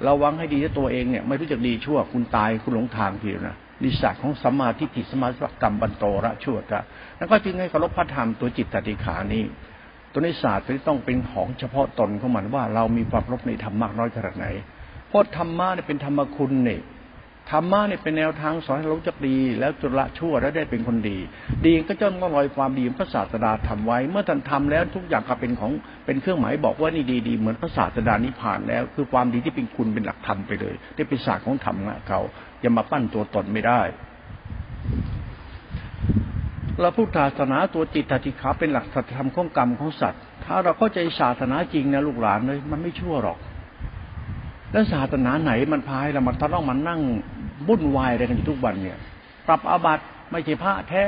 [0.07, 6.81] ระวังให้ดีตัวเองเนี่ยไม่รู้จักดีชั่วคุณตายคุณหลงทางทีนะนิสัยของสัมมาทิฏฐิสมาสกรรมบันโตระชั่วกะ
[7.19, 9.45] แล้วก็จึงให้เคารพพระธรรมตัวจิตตติขานี้
[10.13, 14.47] ตัวนิสัยที่ต้องเป็นของเฉพาะตนของมันว่าเรามีความรบในธรรมมากน้อยขนาดไหน
[15.09, 16.83] เพราะธรรมะเนี่ยเป็นธรรมคุณเนี่ย
[17.51, 21.19] ธรรมะเนี่ยเป็นแนวทางสอนให้รู้จักดี แล้วจุละชั่วแล้วได้เป็นคนดี
[21.67, 25.73] ดีก็จะต้องลอยความดีพระศาสดาทำไว้ เมื่อท่านทำแล้วทุกอย่างก็เป็นของ
[26.07, 32.21] เป็นเครื่องหมายบอกว่านี่ดีดีเหมือนพระศาสดานิพานแล้ว คือความดีที่เป็นคุณเป็นหลักธรรมไปเลยได้เป็นศาสตร์ของธรรมะเขา
[32.63, 33.81] จะมาปั้นตัวตนไม่ได้
[36.81, 43.39] เราพุทธศาสนาตัวจิตตติขาเป็นหลักสัจธรรมของกรรมของสัตว์ ถ้าเราเข้าใจศาสนาจริงนะลูกหลานเลย มันไม่ชั่วหรอก
[44.73, 47.01] แล้วศาสนาไหนมันพายเรามันต้องมานั่ง
[47.69, 48.99] วุ่นวายอะไรกันอยู่ทุกวันเนี่ย
[49.47, 51.05] ปรับอาบัติไม่ใช่พระแท้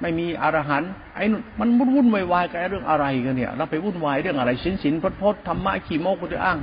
[0.00, 6.58] ไม่มีอรหันต์ไอ้นู่นมันวุ่นวุ่นวายวายกันเรื่องอะไรกันเนี่ย เราไปวุ่นวายเรื่องอะไรสินสินพดพดธรรมะขี่โมกคุณอ้าง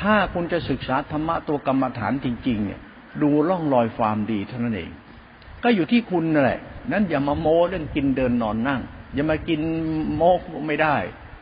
[0.00, 2.80] ถ้าคุณจะศึกษาธรรมะตัวกรรมฐานจริง ๆ เนี่ย
[3.22, 4.90] ดูร่องรอยความดีเท่านั้นเอง
[5.64, 6.60] ก็อยู่ที่คุณนั่นแหละ
[6.92, 8.80] นั้นอย่ามาโม้เรื่องกินเดินนอนนั่ง
[9.14, 9.60] อย่ามากิน
[10.16, 10.96] โมกไม่ได้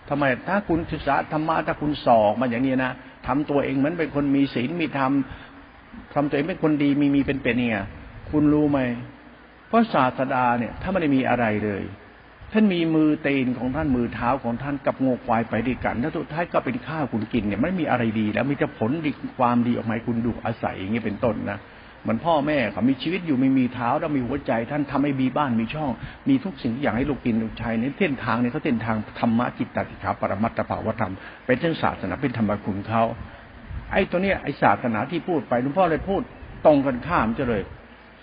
[0.09, 2.93] ทำไม ถ้าคุณศึกษาธรรมะถ้าคุณสอกมาอย่างนี้นะ
[3.27, 5.13] ทำตัวเองเหมือนเป็นคนมีศีลมีธรรม
[6.15, 7.85] ทำตัวเองเป็นคนดีมีมีเป็นเป็นเนี่ย
[8.31, 8.79] คุณรู้ไหม
[9.69, 11.83] เพราะศาสดาเนี่ยถ้าไม่ได้มีอะไรเลย
[12.53, 21.59] ท่านมีมือเตนของท่านมือเท้าของท่านกับงวควายไปด้วยกันแล้วสุดท้ายก็เป็นข้าวคุณกินเนี่ยไม่มีอะไรดี แล้วมีแต่ผลดีความดีออกมาคุณดูอาศัยอย่างนี้เป็นต้นนะ
[22.03, 25.91] เหมือนพ่อแม่เขามีชีวิตอยู่ไม่มีเท้าแล้วมีหัวใจ ท่านทำให้มีบ้านมีช่อง
[26.29, 31.15] มีทุกสิ่งอย่างให้ลูกกินลูกชายในเส้นทางเนี่ยเขาเส้นทางธรรมะจิตตติขาปรมัตถภาวธรรม
[31.47, 33.03] เป็นเรื่องศาสนาเป็นธรรมคุณเขา
[33.93, 36.23] ไอ้ตัวเนี้ยไอ้ศาสนาที่พูดไปหลวงพ่อเลยพูด
[36.67, 37.63] ตรงกันข้ามจะเลย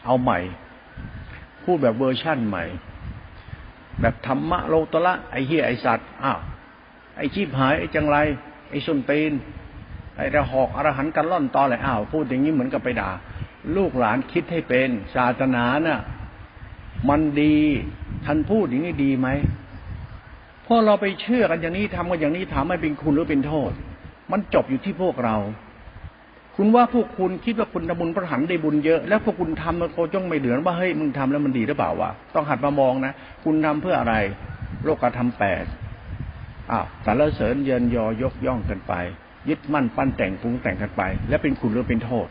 [0.05, 0.39] เอาใหม่
[1.65, 2.65] พูดแบบเวอร์ชั่นใหม่
[4.01, 6.39] แบบธรรมะโลตละไอ้เฮียไอ้สัตว์อ้าว
[7.17, 8.17] ไอ้ชีพหายไอ้จังไร
[8.69, 9.31] ไอ้สุนตีน
[10.17, 13.09] ไอ้ระหอกอรหันกันล่อนตอเลยอ้าวพูดอย่างนี้เหมือนกับไปด่า
[13.77, 16.01] ลูกหลานคิดให้เป็น ศาสนาน่ะ
[17.09, 17.57] มันดี
[18.25, 19.27] ท่านพูดอย่างนี้ดีไหม
[20.65, 23.71] พอเราไปเชื่อกันอย่างนี้ทำกันอย่างนี้ถามไม่เป็นคุณหรือเป็นโทษ
[24.31, 25.37] มันจบอยู่ที่พวกเรา
[26.55, 34.15] คุณว่าพวกคุณคิดว่าคุณทำบุญพระหันได้บุญเยอะ แล้วพวกคุณทำมันโคจ้องไม่เดือว่าเฮ้ยมึงทำแล้วมันดีหรือเปล่าวะต้องหัดมามองนะคุณทำเพื่ออะไร
[34.83, 35.63] โลกธรรมแปด
[36.71, 38.93] อ้าวสารเสริญเยินยอยกย่องกันไป
[39.49, 42.27] ยึดมั่นปั้นแต่งปรุงแต่งกันไป แล้วเป็นคุณหรือเป็นโทษ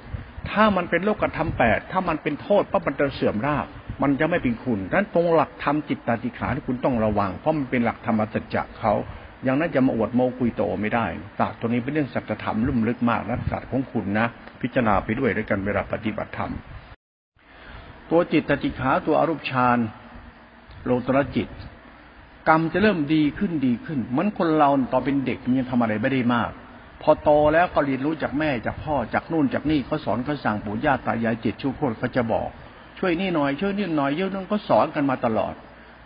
[0.50, 3.66] ถ้ามันเป็นโลกธรรมแปดถ้ามันเป็นโทษปั๊บมันจะเสื่อมราบ
[4.02, 8.92] มันจะไม่เป็นคุณนั้นตรงหลักธรรมจิตตติขาที่คุณต้องระวัง เพราะมันเป็นหลักธรรมสัจจะเขา
[9.44, 11.06] อย่างนั้นจะมาอวดโมกุยโตไม่ได้
[11.38, 14.26] ศาสตร์ตัวนี้เป็นเรื่องสัจธรรมลุ่มลึกมากนะศาสตร์ของคุณนะ
[14.60, 16.52] พิจารณาไปด้วยด้วยกันเวลาปฏิบัติธรรม
[18.10, 19.78] ตัวจิตตติขาตัวอรูปฌาน
[20.84, 21.48] โลตระจิต
[22.48, 26.50] กรรมจะเริ่มดีขึ้นดีขึ้นมือนคนเราตอนเป็นเด็กยังทำอะไรไม่ได้มาก
[27.02, 32.48] พอโตแล้วก็เรียนรู้จากแม่จากพ่อจากนู่นจากนี่เขาสอนเขาสั่งปู่ย่าตายายจิตชูโคตรเขาจะบอก
[32.98, 35.54] ช่วยนี่หน่อยช่วยนี่หน่อยเยอะนั่นก็สอนกันมาตลอด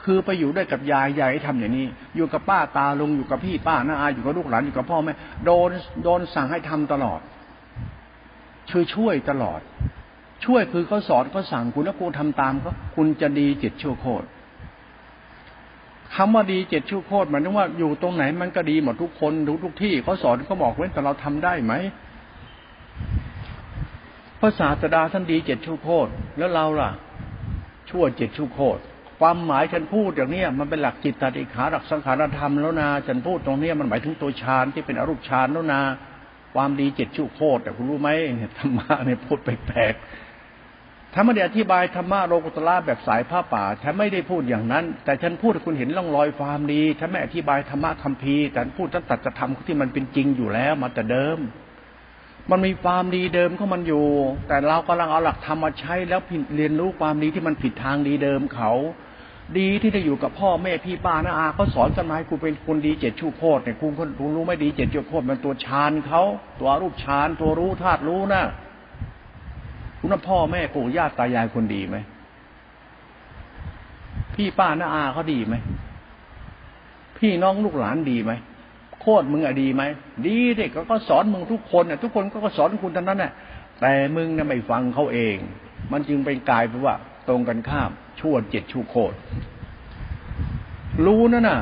[0.05, 5.69] คือไปอยู่ด้วยกับยายยายทำอย่างนี้ อยู่กับป้าตาลุงอยู่กับพี่ป้าน้าอาอยู่กับลูกหลานอยู่กับพ่อแม่โดน
[6.05, 7.21] โดนสั่งให้ทำตลอด
[8.71, 9.61] ช่วยช่วยตลอด
[10.45, 14.27] ช่วยคือเขาสอนเขาสั่งคุณแล้วคุณทำตามเขาคุณจะดีจิตชั่วโคตร
[16.15, 21.73] คำว่าดีเจ็ดชั่วโคตรหมายถึงว่าอยู่ตรงไหนมันก็ดีหมดทุกคนทุกทุกที่เขาสอนเขาบอกเว้นแต่เราทำได้ไหม
[24.41, 26.91] พระศาสดาท่านดีเจ็ดชั่วโคตรแล้วเราล่ะ
[27.91, 28.81] ชั่วเจ็ดชั่วโคตร
[29.21, 35.81] ความหมายฉันพูดอย่างนี้มันเป็นหลักจิตตติขาหลักสังขารธรรมแล้วนาฉันพูดตรงนี้มันหมายถึงตัวฌานที่เป็นอรูปฌานแล้วนา
[36.55, 40.26] ความดีเจ็ดชั่วโคตรแต่คุณรู้ไหมเนี่ยธรรมะเนี่ยพูดแปลกๆ
[41.19, 51.39] ถ้าไม่ได้อธิบายธรรมะโลกุตละแบบสายผ้าป่า ฉันไม่ได้พูดอย่างนั้น แต่ฉันพูดให้คุณเห็นร่องรอยความดี ฉันไม่อธิบายธรรมะคัมภีร์แต่พูดตั้งแต่จะทำที่มันเป็นจริงอยู่แล้วมาแต่เดิม
[52.51, 54.07] มันมีความดีเดิมของมันอยู่
[54.49, 56.21] แต่เรากำลังเอาหลักธรรมมาใช้แล้ว
[56.57, 58.73] เรียนรู้ความดีที่มันผิดทางดีเดิมเขา
[59.59, 66.23] ดีที่ได้อยู่กับพ่อแม่พี่ป้าน้าอาเขาสอนกันมาให้คุณเป็นคนดีเจ็ดชูโคตรเนี่ยคุณคุณรู้ไม่ดีเจ็ดชูโคตรมันตัวฌานเขา
[66.61, 68.45] ตัวรูปฌานตัวรู้ธาตุรู้น่ะ
[70.07, 71.97] คุณพ่อแม่ปู่ย่าตายายคนดีไหม
[74.35, 75.55] พี่ป้าน้าอาเขาดีไหม
[77.19, 78.33] พี่น้องลูกหลานดีไหม
[79.01, 79.83] โคตรมึงอะดีไหม
[80.27, 83.33] ดีเด็กก็สอนมึงทุกคนน่ะ ทุกคนก็สอนคุณทั้งนั้นแหละ
[83.81, 85.37] แต่มึงน่ะไม่ฟังเขาเอง
[85.93, 86.95] มันจึงเป็นกลายเป็นว่า
[87.29, 87.91] ตรงกันข้าม
[88.21, 89.17] ชั่วเจ็ดชั่วโคตร
[91.05, 91.59] รู้นะน่ะ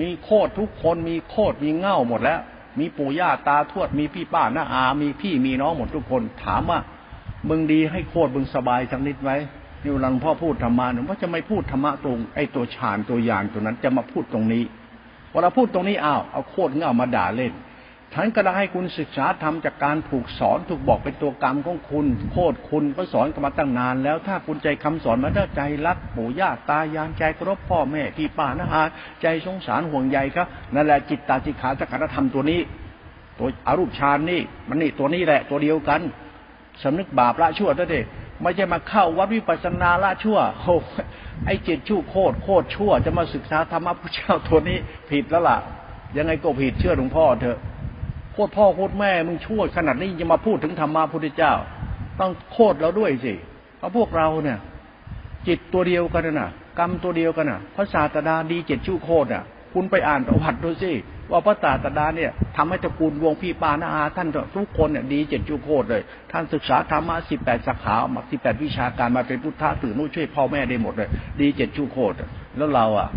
[0.00, 2.40] มีโคตรทุกคน มีโคตรมีเง่าหมดแล้ว
[2.78, 6.78] มีปู่ย่าตาทวดมีพี่ป้าน้าอา มีพี่มีน้องหมดทุกคน ถามว่า
[7.48, 9.30] มึงดีให้โคตรมึงสบายสักนิดไหม
[9.82, 14.64] นี่หลังพ่อพูดธรรมะหนึ่งว่าจะไม่พูดธรรมะตรงไอ้ตัวฌานตัวยานตัวนั้นจะมาพูดตรงนี้
[15.32, 17.52] พอเราพูดตรงนี้อ้าวเอาโคตรเงามาด่าเล่น
[18.14, 28.84] ท่านก็ได้ให้คุณศึกษาทำจากการถูกสอนถูกบอกเป็นตัวกรรมของคุณ โคตรคุณก็สอนกันมาตั้งนาน แล้วถ้าคุณใจคำสอนมาได้ใจรักปู่ย่าตายายใจเคารพพ่อแม่พี่ป้านะฮะ
[29.22, 32.60] ใจสงสารห่วงใยครับนั่นแหละจิตตาจิขาสักรธรรมตัวนี้
[33.38, 36.00] ตัวอารูปฌานนี่มันนี่ตัวนี้แหละตัวเดียวกัน
[36.82, 38.00] สำนึกบาปละชั่วด้วยเด็
[38.42, 40.74] ไม่ใช่มาเข้าวัดวิปัสสนาละชั่วโอ้
[41.46, 44.78] ไอ้จิตชั่วโคตรโคตรชั่ว จะมาศึกษาธรรมะพระเจ้าตัวนี้
[45.10, 45.58] ผิดแล้วล่ะ
[46.16, 47.58] ยังไงก็ผิดเชื่อหลวงพ่อเถอะ
[48.32, 51.52] โคตรพ่อโคตรแม่มึงชั่วขนาดนี้จะมาพูดถึงธรรมะพุทธเจ้า
[52.20, 53.34] ต้องโคตรเราด้วยสิ
[53.78, 54.58] เพราะพวกเราเนี่ย
[55.46, 60.92] จิตตัวเดียวกันน่ะ กรรมตัวเดียวกันน่ะพระศาสดาดีเจ็ดชั่วโคตรอะ คุณไปอ่านประวัติดูสิ
[61.30, 71.08] ว่าพระศาสดาเนี่ยทำให้ตระกูลวงพี่ปานาอาท่านทุกคนเนี่ยดีเจ็ดจุโคตรเลย ท่านศึกษาธรรมะสิบแปดสาขามาสิบแปดวิชาการมาเป็นพุทธะตื่นนู้ช่วยพ่อแม่ได้หมดเลย
[71.40, 72.14] ดีเจ็ดจุโคตร
[72.56, 73.08] แล้วเราอะ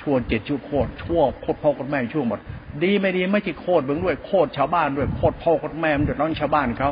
[0.00, 2.40] ชั่วเจ็ดชั่วโคตรชั่วโคตรพ่อโคตรแม่ชั่วหมด
[2.82, 6.90] ดีไม่ดีไม่ใช่โคตรเบื้องด้วยโคตรชาวบ้านด้วยโคตรพ่อโคตรแม่มันเดือดร้อนชาวบ้านเขา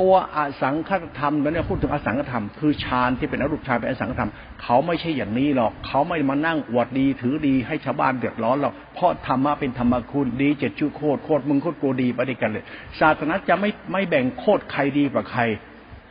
[0.00, 4.30] ตัวอสังคธรรมแล้วเนี่ยพูดถึงอสังคธรรมคือฌานที่เป็นอรูปฌานเป็นอสังคธรรม
[4.62, 12.64] เขาไม่ใช่อย่างนี้หรอกเขาไม่มานั่งอวดดีถือดีให้ชาวบ้านเดือดร้อนหรอกเพราะธรรมะเป็นธรรมคุณดีเจ็ดชูโคตรโคตรมึงโคตรโกดีไปด้วยกันเลย
[13.00, 15.42] ศาสนาจะไม่ไม่แบ่งโคตรใครดีกว่าใคร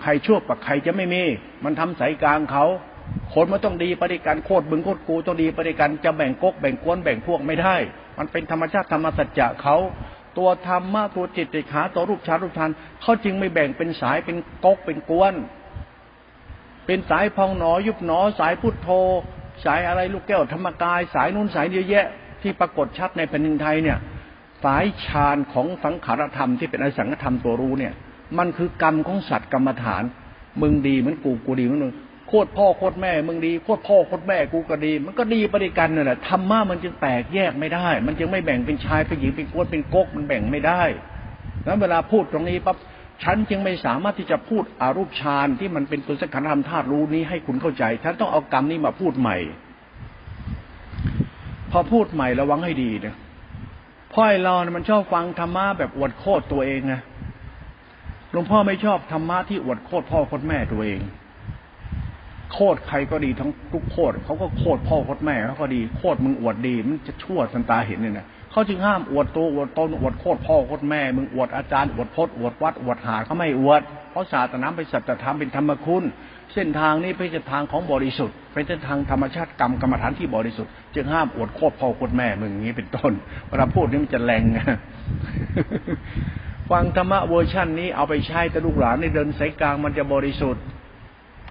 [0.02, 1.23] ใครชั่วกว่าใครจะไม่มี
[1.63, 2.65] มันทำสายกลางเขา
[3.34, 7.76] คนมันต้องดีปฏิกันโคตรมึงโคตรกูต้องดีปฏิกันจะแบ่งก๊กแบ่งกวนแบ่งพวกไม่ได้
[8.17, 9.78] มันเป็นธรรมชาติธรรมสัจจะเขา
[10.38, 12.71] ตัวธรรมะตัวจิตติขาตัวรูปฌารูปฌาน
[13.02, 15.34] เขาจึงไม่แบ่งเป็นสายเป็นก๊กเป็นกวน
[16.86, 18.89] เป็นสายพองหนอยุบหนอ สายพุทโธ
[19.65, 22.06] สายอะไรลูกแก้วธรรมกาย สายนู้นสายเยอะแยะ
[22.41, 23.97] ที่ปรากฏชัดในแผ่นดินไทยเนี่ย
[24.63, 27.93] สายฌานของสังขารธรรมที่เป็นอสังขธรรมตัวรู้เนี่ย
[28.38, 30.04] มันคือกรรมของสัตว์กรรมฐาน
[30.62, 31.93] มึงดีเหมือนกูกูดีเหมือนมึง
[32.28, 40.84] โคตรพ่อโคตรแม่มึงดีโคตรพ่อโคตรแม่กูก็ดี มันก็ดีปฏิกันนั่นแหละธรรมะมันจึงแตกแยกไม่ได้ มันจึงไม่แบ่งเป็นชายเป็นหญิงเป็นก้นเป็นก๊กมันแบ่งไม่ได้
[41.63, 42.78] แล้วเวลาพูดตรงนี้ปั๊บ
[43.24, 49.38] ฉันจึงไม่สามารถที่จะพูดอารูปฌานที่มันเป็นตัวสังขารธรรมธาตุรู้นี้ให้คุณเข้าใจฉันต้องเอากรรมนี้มาพูดใหม่
[51.72, 53.16] พอพูดใหม่ระวังให้ดีนะ
[54.13, 57.02] พ่อไอเราเนี่ยมันชอบฟังธรรมะแบบอวดโคตรตัวเองนะ
[58.32, 61.00] หลวงพ่อไม่ชอบธรรมะที่อวดโคตรพ่อโคตรแม่ตัวเอง
[62.53, 73.81] โคตรใครก็ดีทั้งทุกโคตรเขาก็โคตรพ่อโคตรแม่เขาก็ดีโคตรมึงอวดดีมันจะชั่วสันตาเห็นเนี่ยนะเขาจึงห้ามอวดตัวอวดตนอวดโคตรพ่อโคตรแม่ มึงอวดอาจารย์อวดพจน์อวดวัดอวดหาเขาไม่อวด
[74.12, 76.03] เพราะศาสนาเป็นสัจธรรมเป็นธรรมคุณ
[76.53, 83.13] เส้นทางนี้เป็นเส้นทางของบริสุทธิ์เป็นเส้นทางธรรมชาติกรรมกรรมฐานที่บริสุทธิ์จึงห้ามอวดโคตรพ่อโคตรแม่มึงอย่างนี้เป็นต้น
[83.47, 84.43] เวลาพูดนี่มันจะแรง
[86.71, 90.63] ฟังธรรมะเวอร์ชันนี้เอาไปใช้แต่ลูกหลานในเดินสายกลางมันจะบริสุทธิ์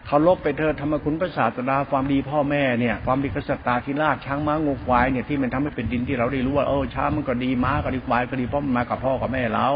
[0.07, 9.69] เคารพไปเธอธรรมคุณพระศาสดาความดีพ่อแม่เนี่ยความดีกษัตริย์ที่ราชช้างม้างูควายเนี่ยที่มันทำให้เป็นดินที่เราได้รู้ว่าเออช้างมันก็ดีม้าก็ดีควายก็ดีเพราะมันมากับพ่อกับแม่เรา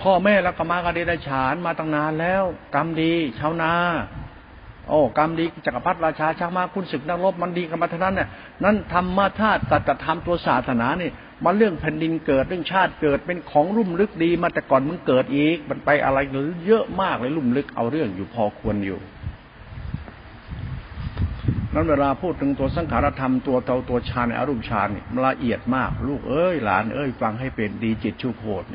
[0.00, 2.42] พ่อแม่แล้วก็มากับเดรัจฉานมาตั้งนานแล้ว
[2.74, 3.72] กรรมดีชาวนา
[4.88, 8.28] โอ้กรรมดีจักรพรรดิราชาช้างม้าคุณศึกนักรบมันดีกันมาเท่านั้นเนี่ย
[8.64, 11.12] นั้นธรรมธาตุสัจธรรมตัวศาสนาเนี่ย
[11.44, 18.98] มันเรื่องแผ่นดินเกิดเรื่องชาติเกิดเป็นของรุ่มลึกดีมาแต่ก่อนมึงเกิดอีก มันไปอะไรหรือเยอะมากเลยรุ่มลึกเอาเรื่องอยู่พอควรอยู่
[21.74, 28.66] นั้นเวลาพูดถึงตัวสังขารธรรมตัวเตาตัวฌานอารมณ์ฌานเนี่ยละเอียดมาก ลูกเอ้ยหลานเอ้ยฟังให้เป็นดีจิตชูโคตร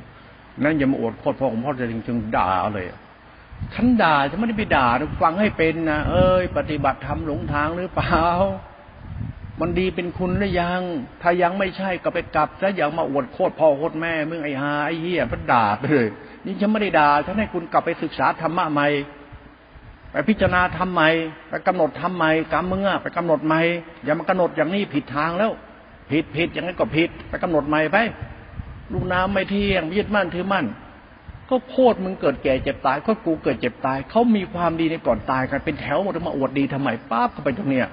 [0.64, 2.86] นั่นอย่ามาอวดโคตรพ่อของพ่อจะจริงๆด่าเลย
[3.74, 4.88] ฉันด่าจะไม่ได้ไปด่า
[5.22, 8.26] ฟังให้เป็นนะเอ้ย ปฏิบัติธรรมหลงทางหรือเปล่า
[9.62, 10.82] มันดีเป็นคุณหรือยัง
[11.22, 16.08] ถ้ายังไม่ใช่ก็ไปกลับซะอย่ามาอวดโคตรพ่อโคตรแม่มึงไอ้ฮาไอ้เหี้ยพันด่าไปเลย
[16.46, 18.88] นี่ฉันไม่ได้ด่าฉันให้คุณกลับไปศึกษาธรรมะใหม่
[20.12, 21.10] ไปพิจารณาทำใหม่
[21.50, 23.62] ไปกำหนดทำใหม่กรรมมึงอะไปกำหนดใหม่
[24.04, 25.52] อย่ามากำหนดอย่างนี้ผิดทางแล้ว
[26.12, 27.98] ผิดผิดอย่างนี้ก็ผิด ไปกำหนดใหม่ไป
[28.94, 30.66] ลูกน้ำไม่เที่ยงยึดมั่นถือมั่น
[31.50, 37.88] ก็โคตรมึงเกิดแก่เจ็บตายก็กูเกิดเจ็บตายเขามีความดีในก่อนตายกันเป็นแถวหมดมาอวดดีทำไมปั๊บเข้าไปตรงเนี้ย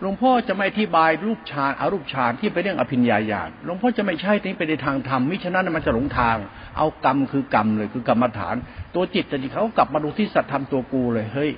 [0.00, 6.36] หลวงพ่อจะไม่อธิบายรูปฌานอารูปฌานที่เป็นเรื่องอภิญญาญาณหลวงพ่อจะไม่ใช่ที่ไปในทางธรรมมิฉะนั้นมันจะหลงทาง
[6.76, 8.54] เอากรรมคือกรรมเลยคือกรรมฐาน
[8.94, 11.50] ตัวจิตแต่จิตเขากลับมาดูที่สัตธรรมตัวกูเลยเฮ้ย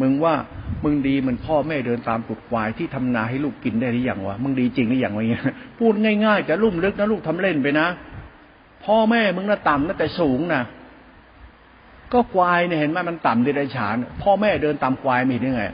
[0.00, 0.34] มึงว่า
[0.84, 5.44] มึงดีเหมือนพ่อแม่เดินตามปุดควายที่ทำนาให้ลูกกินได้หรือยังวะมึงดีจริงหรือยังวะเงี้ย
[5.78, 7.86] พูดง่ายๆจะลุ่มลึกนะลูกทำเล่นไปนะ
[8.84, 10.62] พ่อแม่มึงน่ะต่ำนะแต่สูงนะ
[12.12, 15.64] ก็ควายเนี่ยเห็นไหมมันต่ำดรัจฉาน พ่อแม่เดินตามควายมีได้ไง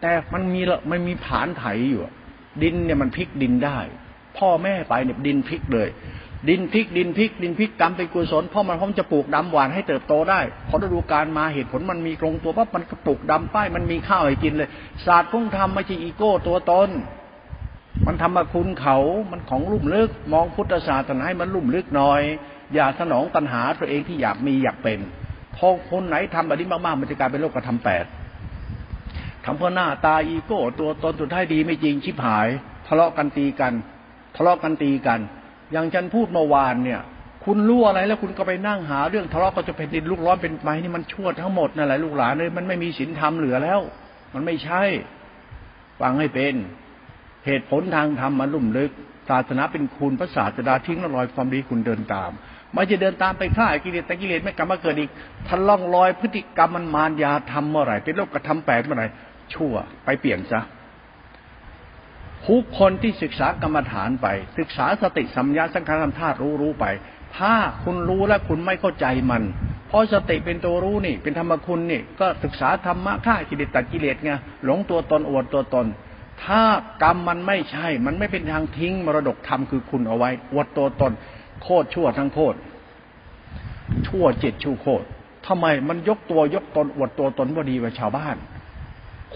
[0.00, 2.02] แต่มันมีละมันมีผานไถอยู่
[2.62, 3.78] ดินเนี่ยมันพลิกดินได้
[4.38, 5.88] พ่อแม่ไปเนี่ยดินพลิกเลย
[6.48, 14.68] ดินพลิกดินพลิก ดินพลิกกรรมเป็นกุศลพ่อมันพร้อมจะปลูกดำหวานให้เติบโตได้พอฤดูกาลมาเหตุผลมันมีตรงตัวปั๊บมันก็ปลูกดำป้ายมันมีข้าวให้กินเลย
[15.06, 16.88] ศาสตร์ของธรรมไม่ใช่อีโก้ตัวตน
[18.06, 18.96] มันทำมาคุณเขา
[19.30, 22.22] มันของลุ่มลึก มองพุทธศาสนาให้มันลุ่มลึกหน่อย
[22.74, 24.98] อย่าสนองตัณหาตัวเองที่อยากมีอยากเป็น
[25.56, 28.04] พอคนไหนทำแบบนี้มากๆ มันจะกลายเป็นโลกกระทำแปด
[29.44, 32.48] ทำเพื่อหน้าตาอีโก้ ตัวตนสุดท้ายดีไม่จริงชิบหาย
[32.86, 33.72] ทะเลาะกันตีกัน
[34.36, 35.20] ทะเลาะกันตีกัน
[35.72, 37.00] อย่างฉันพูดเมื่อวานเนี่ย
[37.44, 43.80] คุณรู้อะไรแล้วคุณก็ไปนั่งหาเรื่องทะเลาะก็จะเป็นดินลูกร้อนเป็นไม้นี่มันชั่วทั้งหมดนั่นแหละลูกหลานเลยมันไม่มีศีลธรรมเหลือแล้ว
[44.34, 44.82] มันไม่ใช่
[46.00, 46.54] ฟังให้เป็น
[47.46, 48.92] เหตุผลทางธรรมมันลุ่มลึก
[49.30, 52.30] ศาสนาเป็นคุณพระศาสดาทิ้งละรอยความดีคุณเดินตาม
[52.76, 55.10] มันจะเดินตามไปฆ่ากิเลสแต่กิเลสไม่กลับมาเกิดอีก
[55.48, 59.06] ทันล่องลอยพฤติกรรมมันมารยาทำเมื่อไหร่เป็นโลกกระทำแปดเมื่อไหร่
[59.54, 60.60] ชั่ว ไปเปลี่ยนซะ
[62.48, 64.26] ทุกคนที่ศึกษากรรมฐานไป
[64.58, 66.86] ศึกษาสติสัมยาสังขารธรรมธาตุรู้รู้ไป
[67.38, 69.42] ถ้าคุณรู้และคุณไม่เข้าใจมัน
[69.88, 74.32] เพราะสติเป็นตัวรู้นี่ เป็นธรรมคุณนี่ ก็ศึกษาธรรมะฆ่ากิเลสตัดกิเลสไง
[74.64, 75.86] หลงตัวตนอวดตัวตน
[76.44, 76.62] ถ้า
[77.02, 81.12] กรรมมันไม่ใช่ มันไม่เป็นทางทิ้งมรดกธรรมคือคุณเอาไว้อวดตัวตน
[81.62, 82.56] โคตรชั่วทั้งโคตร
[84.08, 85.04] ชั่วเจ็ดชั่วโคตร
[85.46, 88.36] ทำไมมันยกตัวยกตนอวดตัวตนว่าดีกว่าชาวบ้าน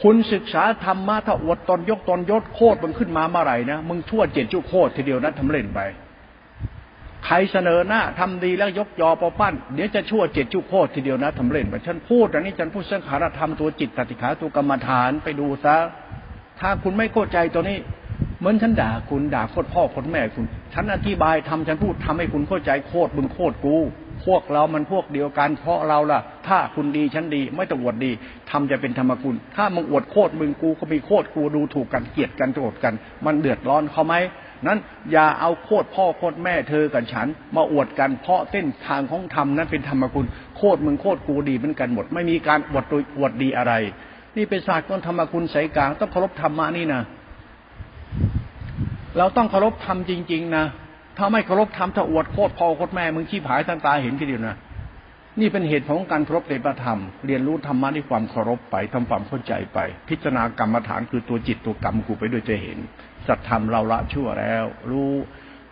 [0.03, 5.81] คุณศึกษาธรรมะถ้าอวดตนยกตนยศโคตรมันขึ้นมาเมื่อไหร่นะมึงชั่วเจ็ดชั่วโคตรทีเดียวนะทำเล่นไป
[7.25, 15.77] ใครเสนอหน้าทำดีแล้วยกยอปอปั้นเดี๋ยวจะชั่วเจ็ดชั่วโคตรทีเดียวนะทำเล่นไปฉันพูดอันนี้ฉันพูดสังขารธรรมตัวจิตตติขาตัวกรรมฐานไปดูซะ
[16.61, 17.79] ถ้าคุณไม่เข้าใจตัวนี้
[18.39, 23.77] เหมือนฉันด่าคุณด่าโคตรพ่อโคตรแม่คุณ ฉันอธิบายทำฉันพูดทำให้คุณเข้าใจโคตรมึงโคตรกู
[24.27, 28.13] พวกเรามันพวกเดียวกัน เพราะเราล่ะ ถ้าคุณดีฉันดี ไม่ต้องอวดดี
[28.51, 34.15] ทำจะเป็นธรรมคุณ ถ้ามึงอวดโคตรมึงกูก็มีโคตรกูดูถูกกันเกลียดกันโกรธกัน มันเดือดร้อนเขาไหม
[34.67, 34.79] นั้น
[35.13, 43.73] อย่าเอาโคตรพ่อโคตรแม่เธอกับฉัน มาอวดกันเพราะเส้นทางของธรรมนั้นเป็นธรรมคุณโคตรมึงโคตรกูดีเหมือนกันหมด ไม่มีการอวดตัวอวดดีอะไร
[44.37, 47.03] นี่เป็นศาสตร์ของธรรมคุณสายกลางต้องเคารพธรรมะนี่นะ
[49.19, 50.65] เราต้องเคารพธรรมจริง ๆ นะ
[51.19, 54.57] ถ้าไม่เคารพธรรมถ้าอวดโคตรพ่อโคตรแม่มึงชี้ผายทางตาเห็นทีเดียวนะ
[55.41, 62.79] นี่เป็นเหตุของการเคารพในประธรรม เรียนรู้ธรรมะด้วยความเคารพไปทำความเข้าใจไป พิจารณากรรมฐานคือตัวจิตตัวกรรมกูไปด้วยจะเห็น
[63.27, 65.13] สัตธรรมเราละชั่วแล้ว รู้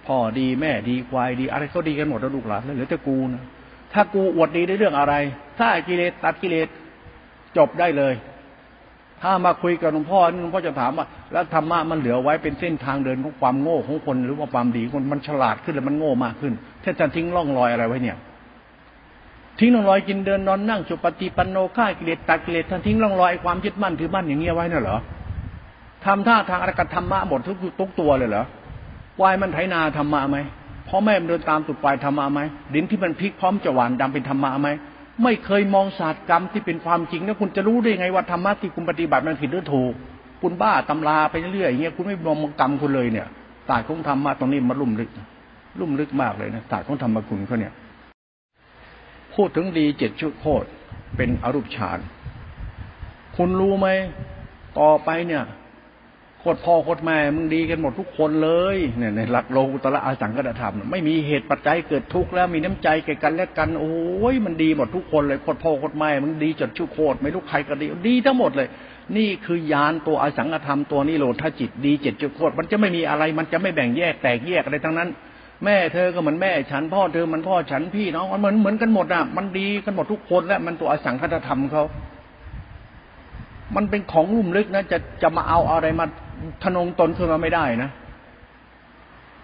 [0.07, 3.45] พ่อดีแม่ดีควายดี อะไรก็ดีกันหมดแล้วลูกหลานเหลือแต่กูนะ
[3.93, 5.15] ถ้ากูอวดดีในเรื่องอะไร
[5.59, 6.69] ถ้ากิเลสตัดกิเลส
[7.57, 8.15] จบได้เลย
[9.23, 18.17] ถ้ามาคุยกับหลวงพ่อหลวงพ่อจะถามว่า แล้วธรรมะมันเหลือไว้เป็นเส้นทางเดินของความโง่ของคนหรือว่าความดีคนมันฉลาดขึ้นแล้วมันโง่มากขึ้นท่านจะทิ้งร่องรอยอะไรไว้เนี่ย
[19.59, 24.99] ทิ้งร่องรอยกินเดินนอนนั่งสุปฏิปันโนฆ่ากิเลสตัดกิเลสท่านทิ้งร่องรอยความยึดมั่นถือมั่นอย่างเงี้ยไว้น่ะเหรอ
[26.05, 28.45] ทำท่าทางอรกธรรมะหมดทุกทุกตัวเลยเหรอ
[29.23, 30.39] วายมันไถนาธรรมะไหม
[30.89, 32.41] พ่อแม่มันเดินตามตุดปลายธรรมะไหม
[32.75, 34.69] ดินที่มันพลิกพร้อมจะหวานดำเป็นธรรมะไหม
[35.23, 39.93] ไม่เคยมองศาสตร์กรรมที่เป็นความจริงแล้วคุณจะรู้ได้ไงว่าธรรมะที่คุณปฏิบัติมันผิดหรือถูก
[40.43, 43.27] คุณบ้าตำราไปเรื่อยอย่างเงี้ยคุณไม่มองกรรมคุณเลยเนี่ย
[43.69, 45.11] ศาสตร์ของธรรมะตรงนี้มาลุ่มลึก
[45.81, 47.73] ลุ่มลึกมากเลยนะศาสตร์ของธรรมคุณเขาเนี่ย
[49.35, 50.67] พูดถึงดีเจ็ดชุดโคตร
[51.17, 51.99] เป็นอรูปฌาน
[53.37, 53.89] คุณรู้ไหม
[54.79, 55.43] ต่อไปเนี่ย
[56.43, 68.69] โคตรพ่อโคตรแม่มึงดีกันหมดทุกคนเลยเนี่ยในหลักโลกุตระอาสังกัตธรรมไม่มีเหตุปัจจัยเกิดทุกข์แล้วมีน้ำใจแก่กันและกันโอ้ยมันดีหมดทุกคนเลยโคตรพ่อโคตรแม่มึงดีจดชุกโคตรไม่รู้ใครก็ดีดีทั้งหมดเลย
[69.17, 75.09] นี่คือยานตัวอสังกธรรมตัวนี้โลทจิตดีเจ็ดจุดโคตรมันจะไม่มีอะไรมันจะไม่แบ่งแยกแตกแยกอะไรทั้งนั้น
[75.65, 81.85] แม่เธอก็เหมือนแม่ฉันพ่อเธอมันพ่อฉันพี่น้องมันเหมือนเหมือนกันหมดอะมันดีกันหมดทุกคนและมันตัวอสังคตธรรมเขา
[83.77, 86.07] มันเป็นของลุ่มลึกนะจะจะมาเอาอะไรมา
[86.63, 87.91] ทนงตนขึ้นมาไม่ได้นะ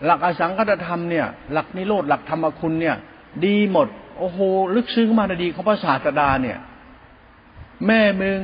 [0.04, 2.96] หลักอสังคตธรรมเนี่ย หลักนิโรธหลักธรรมคุณเนี่ย
[3.46, 4.38] ดีหมด โอ้โห
[4.74, 6.58] ลึกซึ้งมาในดีของพระศาสดาเนี่ย
[7.86, 8.40] แม่มึง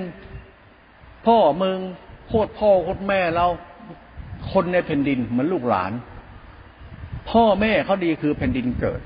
[1.27, 1.79] พ่อมึง
[2.29, 3.47] โคตรพ่อโคตรแม่เรา
[4.53, 5.93] คนในแผ่นดินเหมือนลูกหลาน
[7.31, 9.01] พ่อแม่เขาดีคือแผ่นดินเกิด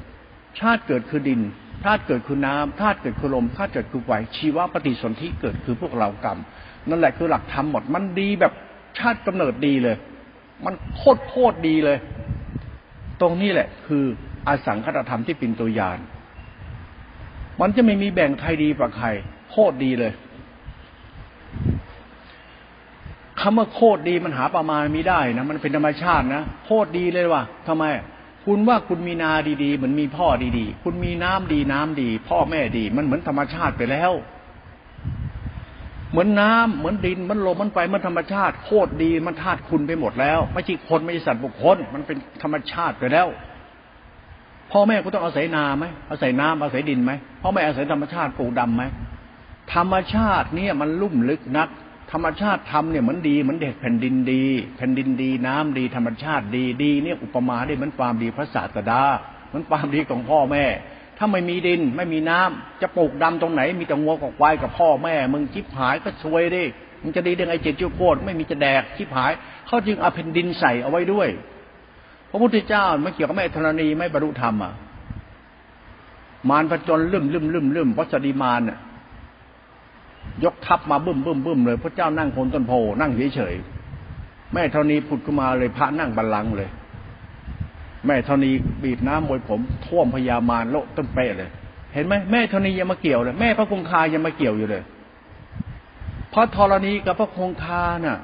[0.61, 1.41] ชาติเกิดคือดิน
[1.85, 6.39] ธาตุเกิดคือน้ำธาตุเกิดคือลมธาตุเกิดคือไฟชีวะปฏิสนธิเกิดคือพวกเรากรรม
[6.89, 8.53] นั่นแหละคือหลักธรรมหมดมันดีแบบ
[8.99, 9.97] ชาติกำเนิดดีเลย
[10.65, 11.99] มันโคตรโคตรดีเลย
[13.21, 14.05] ตรงนี้แหละ คือ
[14.49, 15.99] อสังคตธรรมที่เป็นตัวยาน
[17.61, 19.07] มันจะไม่มีแบ่งใครดีกว่าใคร
[19.51, 20.13] โคตรดีเลย
[23.41, 27.85] คำว่าโคตรดีมันหาประมาณไม่ได้นะมันเป็นธรรมชาตินะโคตรดีเลยว่ะทำไม
[28.45, 29.33] คุณว่าคุณมีนา
[29.63, 30.27] ดีๆเหมือนมีพ่อ
[30.59, 34.13] ดีๆ คุณมีน้ำดีน้ำดี พ่อแม่ดี มันเหมือนธรรมชาติไปแล้ว
[36.11, 43.27] เหมือนน้ำเหมือนดิน มันลมมันไฟมันธรรมชาติโคตรดีมันธาตุคุณไปหมดแล้วไม่ใช่คนไม่ใช่สัตว์บุคคลมันเป็นธรรมชาติไปแล้ว
[44.73, 48.85] พ่อแม่คุณต้องอาศัยนาไหมอาศัยน้ำอาศัยดินไหมพ่อแม่อาศัยธรรมชาติปลูกดำไหม
[49.75, 51.69] ธรรมชาติเนี่ยมันลุ่มลึกนัก
[52.13, 54.45] ธรรมชาติทำเนี่ยเหมือนดีเหมือนเด็กแผ่นดินดี
[54.77, 59.03] แผ่นดินดีน้ำดี ธรรมชาติดีดีเนี่ยอุปมาได้เหมือนความดีพระศาสดา
[59.49, 60.65] เหมือนความดีของพ่อแม่
[61.19, 66.65] ถ้าไม่มีดินไม่มีน้ำจะปลูกดำตรงไหน มีแต่งัวกับควายกับพ่อแม่ มึงชิบหายก็ซวยดิ
[67.03, 69.33] มึงจะดีได้ไงเจ็ดจิ้วโคตรไม่มีจะแดกชิบหาย
[69.67, 71.29] เขาจึงเอาแผ่นดินใส่เอาไว้ด้วย
[72.31, 74.73] พระพุทธเจ้าไม่เกี่ยวกับแม่ธรณีไม่บรรลุธรรมอะ
[76.49, 78.79] มารผจญลืมลืมลืมลืมวัสดีมารอะ
[80.45, 83.55] ยกทัพมาบึ้มบึ้มบึ้มเลย พระเจ้านั่งโคนต้นโพนั่งเฉยเฉย
[84.55, 86.71] แม่เท่านี้ผุดขึ้นมาเลยพระนั่งบัลลังก์เลย
[88.07, 88.51] แม่ธรณี
[88.85, 91.51] บีบน้ำมวยผม ท่วมพญามารโลต้นเป๊ะเลย
[91.95, 94.83] เห็นไหมแม่ธรณียังมาเกี่ยวเลยแม่พระคงคายังมาเกี่ยวอยู่เลย
[96.35, 98.19] พระธรณีกับพระคงคาน่ะ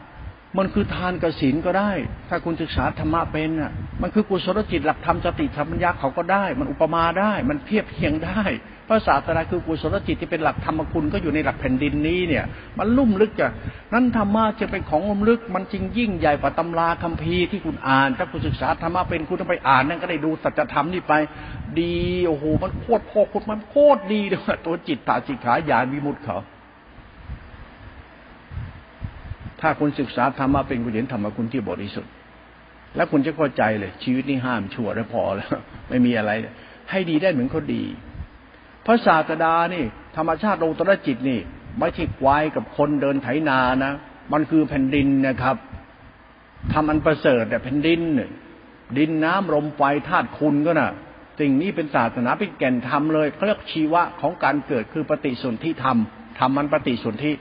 [0.59, 1.91] มันคือทานกสินก็ได้
[2.29, 8.43] ถ้าคุณศึกษาธรรมะเป็นน่ะ มันคือกุศลจิตหลักธรรมสติธรรมัญญาเขาก็ได้ มันอุปมาได้ มันเทียบเทียงได้
[8.89, 12.45] พระศาสนาคือกุศลจิตที่เป็นหลักธรรมคุณก็อยู่ในหลักแผ่นดินนี้เนี่ย
[12.79, 13.51] มันลุ่มลึกจ้ะ
[13.93, 21.15] นั้นธรรมะจะเป็นของลุ่มลึก มันจริงยิ่งใหญ่กว่าตำราคัมภีร์ที่คุณอ่าน ถ้าคุณศึกษาธรรมะเป็นคุณต้องไปอ่านนั่นก็ได้ดูสัจธรรมนี่ไป
[21.81, 26.37] ดีโอ้โหมันโคตรพ่อโคตรมันโคตรดีเลยตัวจิตตาจิตขาญาณวิมุติเขา
[29.61, 32.13] ถ้าคุณศึกษาธรรมะเป็นคุณเห็นธรรมะคุณที่บริสุทธิ์
[32.97, 35.51] แล้วคุณจะเข้าใจเลย ชีวิตนี้ห้ามชั่วแล้วพอแล้ว
[35.89, 36.31] ไม่มีอะไร
[36.91, 37.85] ให้ดีได้เหมือนเขาดี
[38.87, 39.85] พระศาสดานี่
[40.17, 41.41] ธรรมชาติโลตรจิตนี่
[41.79, 43.93] ไม่ใช่ควายกับคนเดินไถนานะ
[44.33, 45.57] มันคือแผ่นดินนะครับ
[46.73, 48.01] ทำอันประเสริฐแต่แผ่นดิน
[48.99, 50.91] ดินน้ำลมไฟธาตุคุณก็นะ่ะ
[51.41, 55.99] สิ่งนี้เป็นศาสนาเป็นแก่นธรรมเลยเขาเรียกชีวะของการเกิดคือปฏิสนธิธรรม
[56.39, 57.33] ธรรมมันปฏิสนธิ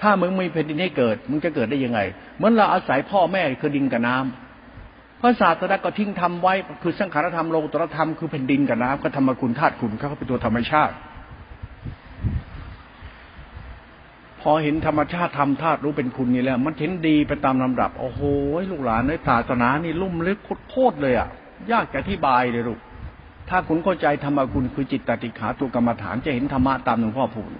[0.00, 2.00] ถ้ามึงไม่แผ่นดินให้เกิด มึงจะเกิดได้ยังไง
[2.36, 4.47] เหมือนเราอาศัยพ่อแม่คือดินกับน้ำ
[5.20, 10.94] พระศาสดาก็ทิ้งทำไว้ คือสังขารธรรมโลกุตรธรรมคือแผ่นดินกับน้ำก็ธรรมคุณธาตุคุณเขาเป็นตัวธรรมชาติ
[14.40, 18.20] พอเห็นธรรมชาติธรรมธาตุรู้เป็นคุณนี่แล้ว มันเห็นดีไปตามลำดับ โอ้โห
[18.70, 20.38] ลูกหลานในศาสนานี่ลุ่มลึก
[20.70, 21.28] โคตรเลยอะ
[21.72, 22.78] ยากจะอธิบายเลยลูก
[23.50, 27.50] ถ้าคุณเข้าใจธรรมคุณคือจิตตติขาตัวกรรมฐานจะเห็นธรรมะตามหลวงพ่อพูด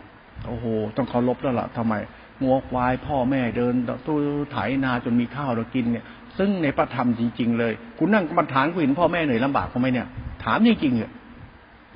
[0.47, 0.65] โอ้โห
[0.97, 1.95] ต้องเคารพแล้วล่ะทำไม
[2.43, 3.75] งัวควายพ่อแม่เดิน
[4.07, 4.17] ตู้
[4.53, 6.05] ไถนาจนมีข้าวเรากินเนี่ย
[6.39, 10.07] ซึ่งในประธรรมจริง ๆ เลย คุณนั่งกรรมฐานคุณเห็นพ่อแม่เหนื่อยลำบากเขาไหมเนี่ย
[10.45, 11.11] ถามจริงๆเนี่ย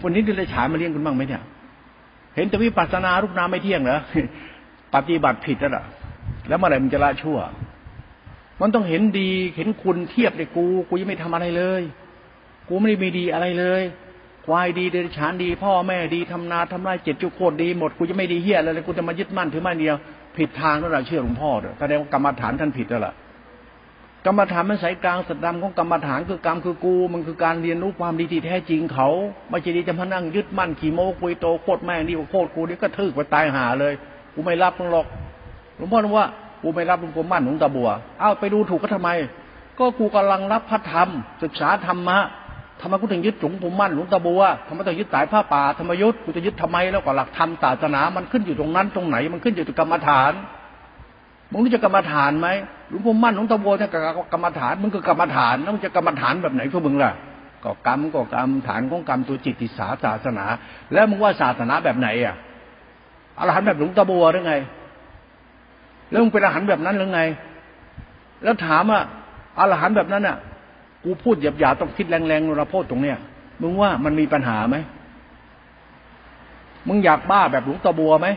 [0.03, 1.43] วันนี้ได้ฉายมาเลี้ยงคุณบ้างไหมเนี่ย
[2.35, 3.99] เห็นแต่วิปัสสนารูปน้ำไม่เที่ยงเหรอ
[4.95, 5.85] ปฏิบัติผิดแล้วล่ะ
[6.49, 7.39] แล้วเมื่อไหร่มันจะละชั่ว
[8.61, 11.83] มันต้องเห็นดีเห็นคุณเทียบในกู กูยังไม่ทำอะไรเลย
[12.69, 13.83] กูไม่ได้มีดีอะไรเลย
[14.47, 19.97] ควายดีเดรัจฉานดี พ่อแม่ดีทำนาทำไรเจ็ดจุโคตรดีหมดกูจะไม่ดีเฮี้ยอะไรเลยกูจะมายึดมั่นถือมั่นเดียว
[20.37, 23.13] ผิดทางนั่นแหละเชื่อหลวงพ่อเด้อแสดงว่ากรรมฐานท่านผิดแล้วล่ะ
[24.27, 29.09] กรรมฐานมันสายกลางสัตดำของกรรมฐานคือกรรมคือกู มันคือการเรียนรู้ความดีที่แท้จริงเขา
[29.51, 33.93] ไม่ใช่ดีจะมานั่งยึดมั่นขี่โมกุยโตโคตรแม่งดีกว่าโคตรกูนี่ก็ทึกไปตายหาเลย
[34.35, 35.07] กูไม่รับมึงหรอก
[35.77, 36.27] หลวงพ่อบอกว่า
[36.63, 39.11] กูไม่รับหลวงปู่มั่นหลวงตาบัวเอ้าไปดูถูกก็ทำไม
[39.79, 41.09] ก็กูกำลังรับพระธรรม
[41.43, 42.19] ศึกษาธรรมะ
[42.81, 50.33] ทำไมกูถึงยึดหลวงปู่มั่นหลวงตาบัวทำไมต้องยึดสายผ้าป่าธรรมยุทธ์กูจะยึดทำไมแล้วก็หลักธรรมศาสนา มันขึ้นอยู่ตรงนั้นตรงไหนมันขึ้นอยู่ที่กรรมฐาน
[51.53, 52.49] มึงรู้จักกรรมฐานไหม
[52.89, 53.89] หลวงพ่อมั่นหลวงตาบัวจะ
[54.33, 57.13] กรรมฐานมึงคือกรรมฐานแล้วมึงจะกรรมฐานแบบไหนพวกมึงล่ะ
[57.65, 60.45] ก็กรรมก็กรรมฐานของกรรมตัวจิตติสาศาสนา
[60.93, 62.35] แล้วมึงว่าศาสนาแบบไหนอะ
[63.39, 64.55] อรหันต์แบบหลวงตาบัวหรือไง
[66.11, 67.21] แล้วมึงเป็นอรหันต์แบบนั้นหรือไง
[68.43, 69.01] แล้วถามว่า
[69.59, 70.37] อรหันต์แบบนั้นอะ
[71.05, 73.19] กูพูดหยาบๆต้องคิดแรงๆเราพูดตรงเนี้ย
[73.63, 74.77] มึงว่ามันมีปัญหาไหม
[76.89, 78.29] มึงอยากบ้าแบบหลวงตาบัวไหม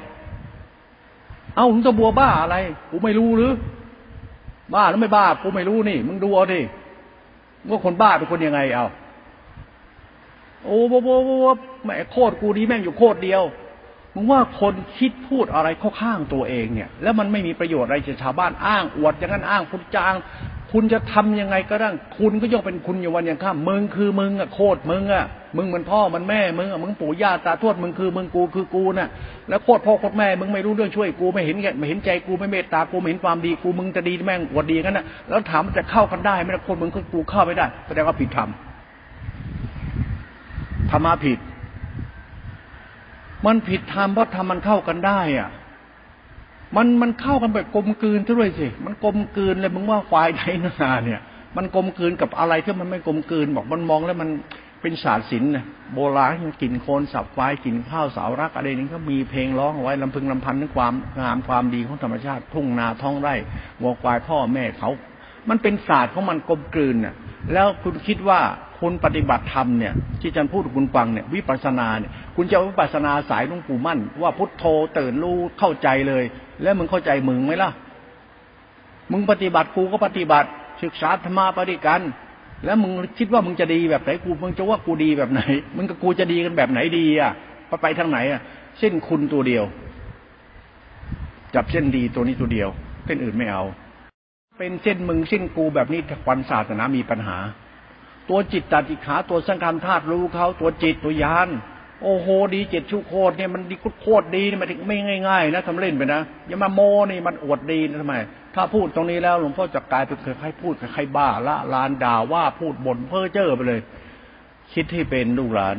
[1.55, 2.55] เอาหลวงจะบัวบ้าอะไร
[2.89, 3.51] กูไม่รู้หรือ
[4.73, 6.61] บ้าแล้วไม่บ้ากูไม่รู้นี่ มึงดูเอาดิ
[7.69, 8.87] ว่าคนบ้าเป็นคนยังไงเอา
[10.63, 11.31] โอ้โหโอ้โห
[11.83, 13.43] แม่โคตรกูดีแม่งอยู่โคตรเดียว
[14.15, 20.13] มึงว่าคนคิดพูดอะไรเข้าข้างตัวเองเนี่ย แล้วมันไม่มีประโยชน์อะไรจะชาวบ้านอ้างอวดอย่างนั้นอ้างพุทธจาง
[20.72, 25.26] คุณจะทำยังไงก็ได้คุณก็ย่อมเป็นคุณอยู่วันอย่างข้ามมึงคือมึงอะโคตรมึงอะ
[25.57, 29.09] มึงมันพ่อมันแม่มึงอะมึงปู่ย่าตาทวดมึงคือมึงกูคือกูน่ะ
[29.49, 38.49] แล้วโคตรพ่อโคตรแม่มึงไม่รู้เรื่องช่วยกูไม่เห็นแก่ไม่เห็นใจกูไม่เมตตากูไม่เห็นความดีกูมึงจะดีแม่งอวดดีกันน่ะแล้วถามมันจะเข้ากันได้ไหมล่ะคนมึงคือกูเข้าไม่ได้แสดงว่าผิดธรรม
[40.91, 41.39] ธรรมะผิด
[43.45, 45.49] มันผิดธรรมเพราะธรรมมันเข้ากันได้อะ
[46.76, 51.22] มันมันเข้ากันแบบกลมกลืนซะด้วยสิ มันกลมกลืนเลยมึงว่าควายไทยนาเนี่ย
[51.57, 54.30] มันกลมกลืนกับอะไรที่มันไม่กลมกลืนบอกมันมองแล้วมัน
[54.82, 63.36] เป็นศาสตร์ศิลป์นะโบราณกินโคนสับควายกินข้าวสาวรักอะไรนี่ก็มีเพลงร้องเอาไว้ลำพึงลำพันถึงความงามความดีของธรรมชาติ ทุ่งนาท้องไร่
[63.82, 64.89] วัวควายพ่อแม่เขา
[65.49, 67.16] มันเป็นศาสตร์ของมันกลมกลืนน่ะ
[67.53, 68.39] แล้วคุณคิดว่า
[68.80, 74.63] คุณปฏิบัติธรรมเนี่ยที่อาจารย์พูดคุณฟังเนี่ยวิปัสสนาเนี่ยคุณจะวิปัสสนาสายหลวงปู่มั่น ว่าพุทโธ
[74.97, 76.23] ตื่นรู้เข้าใจเลย
[76.61, 77.69] แล้วมึงเข้าใจมึงไหมล่ะ
[79.11, 80.49] มึงปฏิบัติกูก็ปฏิบัติ
[80.84, 82.01] ศึกษาธรรมะปฏิกัน
[82.65, 85.41] แล้วมึงคิดว่ามึงจะดีแบบไหนกูมึงจะว่ากูดีแบบไหน
[85.76, 87.32] มึงกับกูจะดีกันแบบไหนดีอะ
[87.82, 88.41] ไปทางไหนอะ
[88.80, 89.63] เส้นคุณตัวเดียว
[91.55, 92.69] จับเส้นดีตัวนี้ตัวเดียว
[93.05, 93.63] เส้นอื่นไม่เอา
[94.57, 97.38] เป็นเส้นมึงเส้นกูแบบนี้ควันศาสนามีปัญหา
[98.30, 101.49] ตัวจิตตติขาตัวสังขารธาตุรู้เขาตัวจิตตัวยาน
[102.03, 104.97] โอ้โหดีเจ็ดชุโคตรเนี่ยมันดีโคตรดีนี่มันไม่
[105.28, 108.15] ง่ายๆนะทำเล่นไปนะอย่ามาโมนี่มันอวดดีนะทำไม
[108.55, 113.82] ถ้าพูดตรงนี้แล้วหลวงพ่อจะกลายเป็นใครพูดใครบ้าละลานด่าว่าพูดบ่นเพ้อเจ้อไปเลย
[114.73, 115.78] คิดที่เป็นลูกหลาน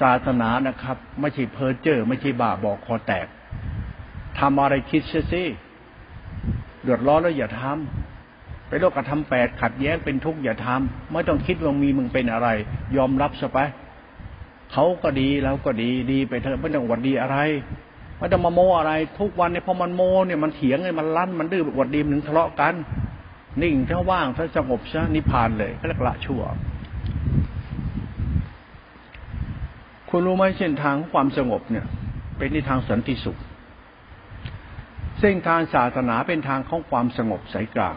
[0.00, 3.26] ศาสนานะครับ ไม่ใช่เพ้อเจ้อไม่ใช่บ้าบอกคอแตก
[4.38, 5.44] ทำอะไรคิดเสียสิ
[6.82, 8.01] เดือดร้อนแล้วอย่าทำ
[8.72, 12.48] ไปโลกธรรมแปดขัดแย้งเป็นทุกข์อย่าทำไม่ต้องคิดว่ามีมึงเป็นอะไร
[12.96, 13.58] ยอมรับซะไป
[14.72, 17.36] เขาก็ดีเราก็ดีดีไปเถอะไม่ต้องหวัดดีอะไร
[18.18, 22.74] ไม่ต้องมาโมอะไร ทุกวันเนี่ยพอมันโมเนี่ยมันเถียงไงมันลั่นมันดื้อหวัดดีมันถึงทะเลาะกัน
[23.62, 26.42] นิ่งถ้าว่างถ้าสงบซะนิพพานเลยก็เรียกละชั่ว
[30.08, 31.86] คุณรู้ไหมเส้นทางของความสงบเนี่ย
[32.38, 33.38] เป็นในทางสันติสุข
[35.20, 37.96] เส้นทางศาสนาเป็นทางของความสงบสายกลาง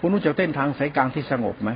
[0.00, 1.70] คุณรู้จักเต้นทางสายกลางที่สงบไหม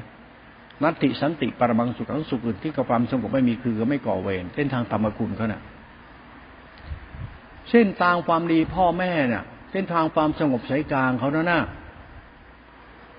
[0.83, 5.63] นัตติสันติปรมังสุขังสุขอื่นที่กับความสงบไม่มีคือไม่ก่อเวรเส้นทางธรรมคุณเขาเนะ่ย
[7.71, 11.61] เส้นทางความดีพ่อแม่เนี่ยเส้นทางความสงบสายกลางเขานะน่ะ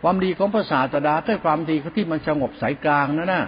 [0.02, 3.44] ความดีของภาษาตดาด้วยความดีเขาที่มันสงบสายกลางนะน่ะ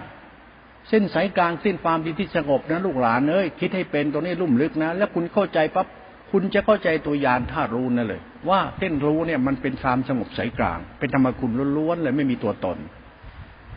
[0.88, 5.86] เส้นสายกลางเส้นความดีที่สงบนะลูกหลานเอ้ยคิดให้เป็นตัวนี้ลุ่มลึกนะ แล้วคุณเข้าใจปั๊บ
[6.30, 12.78] คุณจะเข้าใจตัวยานธาตุรู้นั่นเลย ว่าเส้นรู้เนี่ยมันเป็นความสงบสายกลาง เป็นธรรมคุณล้วนๆเลยไม่มีตัวตน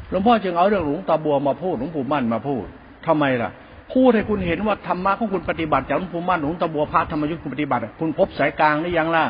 [0.09, 2.65] หลวงพ่อจึงเอาเรื่องหลวงตาบัวมาพูดหลวงปู่มั่นมาพูด
[3.07, 3.49] ทำไมล่ะ
[3.93, 9.25] พูดให้คุณเห็นว่าธรรมะของคุณปฏิบัติจากหลวงปู่มั่นหลวงตาบัวพระธรรมยุทธคุณปฏิบัติ คุณพบสายกลางหรือยังล่ะ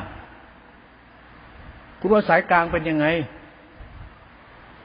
[1.99, 3.05] คุณว่าสายกลางเป็นยังไง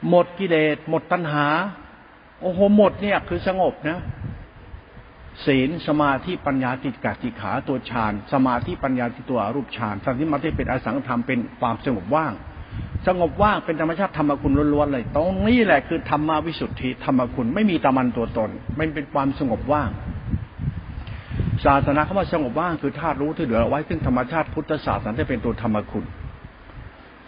[0.09, 1.47] หมดกิเลสหมดตัณหา
[2.41, 3.99] โอ้โหหมดเนี่ยคือสงบนะ
[5.45, 12.32] ศีลสมาธิปัญญาติดกัติขาตัวฌานสมาธิปัญญาติตัวรูปฌานสัตยมาธิเป็นอสังธรรมเป็นความสงบว่าง
[13.07, 19.91] สงบว่างเป็นธรรมชาติธรรมคุณล้วนๆเลย ตรงนี้แหละคือธรรมวิสุทธิธรรมคุณไม่มีตามันตัวตนมันเป็นความสงบว่าง
[21.64, 26.05] ศาสนาคำว่าสงบว่างคือธาตุรู้ที่เหลือไว้ซึ่งธรรมชาติพุทธศาสนาจะเป็นตัวธรรมคุณ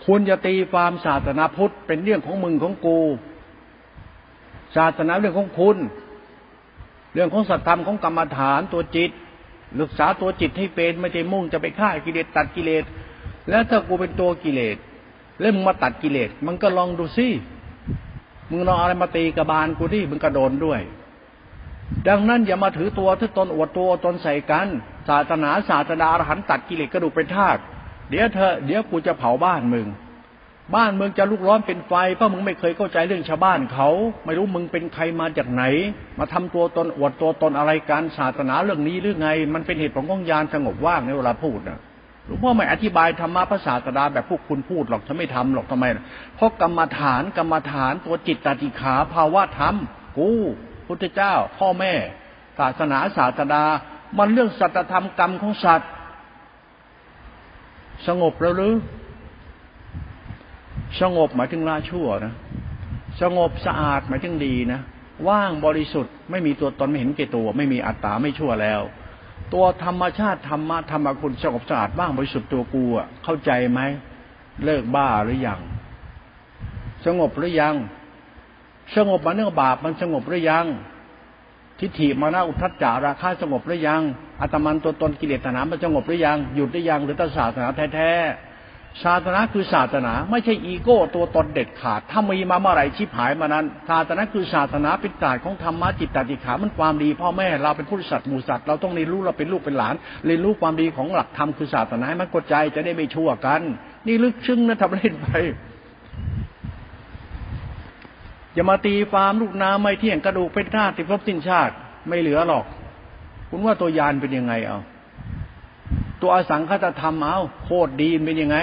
[0.07, 2.99] คุณจะตีความศาสนาพุทธเป็นเรื่องของมึงของกู
[4.77, 5.77] ศาสนาเรื่องของคุณ
[7.19, 9.11] รื่องของสัตธรรมของกรรมฐานตัวจิต
[9.81, 12.85] ศึกษาตัวจิตให้เป็นไม่ใช่มุ่งจะไปฆ่ากิเลสตัดกิเลส
[13.49, 14.77] แล้วถ้ากูเป็นตัวกิเลส
[15.41, 17.29] แล้วมึงมาตัดกิเลสมันก็ลองดูสิ
[18.51, 20.81] มึงลองอะไรมาตีกระบาลกูดิมึงกระโดนด้วย
[22.09, 24.67] ดังนั้นอย่ามาถือตัวที่ตนอวดตัวตนใส่กัน
[25.09, 27.61] ศาสนาศาสดาอรหันตัดกิเลสกระดูกเป็นธาตุ
[28.11, 29.87] เดี๋ยวเธอเดี๋ยวกูจะเผาบ้านมึง
[30.75, 33.89] บ้านเมืองจะลุกร้อนเป็นไฟ เพราะมึงไม่เคยเข้าใจเรื่องชาวบ้านเขา
[34.25, 35.63] ไม่รู้มึงเป็นใครมาจากไหน
[36.19, 41.81] มาทำตัวตนอวดตัวตนอะไรกันศาสนาเรื่องนี้หรือไง มันเป็นเหตุผลของยานสงบว่างในเวลาพูดนะ
[42.27, 45.85] หลวงพ่อไม่อธิบายธรรมะภาษาตดาแบบพวกคุณพูดหรอกถ้าไม่ทำหรอกทำไม
[46.37, 49.75] เพราะกรรมฐานกรรมฐานตัวจิตตติขาภาวะธรรม
[50.19, 50.31] กู
[50.87, 51.93] พุทธเจ้า พ่อแม่
[52.59, 53.65] ศาสนาศาสดา
[54.19, 55.91] มันเรื่องสัจธรรมกรรมของสัตว์
[58.07, 58.75] สงบแล้วหรือ
[61.01, 62.35] สงบหมายถึงละชั่วนะ
[63.21, 64.81] สงบสะอาดหมายถึงดีนะ
[65.29, 68.81] ว่างบริสุทธิ์ไม่มีตัวตนไม่เห็นแก่ตัว ไม่มีอัตตาไม่ชั่วแล้ว
[69.53, 73.81] ตัวธรรมชาติธรรมะธรรมคุณสงบสะอาดว่างบริสุทธิ์ตัวกูอะเข้าใจไหม
[74.65, 75.61] เลิกบ้าหรือยัง
[77.07, 77.75] สงบหรือยัง
[78.97, 80.67] สงบมาเนื่องบาปมันสงบหรือยัง
[81.79, 84.03] ทิฏฐิมานะอุทัจจาราคาสงบหรือยัง
[84.41, 88.13] อัตมันตัวตนกิเลสตนามันสงบหรือยังหยุดหรือยังหรือตศาสนาแท้
[89.05, 99.95] ศาสนาคือศาสนา ไม่ใช่อีโก้ตัวตนเด็ดขาด ถ้ามีมาเมื่อไหร่ชิบหายมานั้น ศาสนาคือศาสนาเป็นศาสตร์ของธรรมะจิตตติขามันความดี พ่อแม่เราเป็นผู้สัตว์หมู่สัตว์เราต้องเรียนรู้เราเป็นลูกเป็นหลาน
[100.27, 103.61] เรียนรู้ความดีของหลักธรรมคือศาสนาให้มันกดใจจะได้ไม่ชั่วกัน
[104.07, 105.29] นี่ลึกซึ้งนะทำเล่นไป
[108.55, 111.75] อย่ามาตีฟาร์มลูกน้ำไม่เที่ยงกระดูกเป็นธาตุติดลบสิ้นชาติ
[112.09, 112.65] ไม่เหลือหรอก
[113.51, 114.79] คุณว่าตัวยานเป็นยังไงเอา
[116.21, 118.59] ตัวอสังคตธรรมเอาโคตรดีเป็นยังไง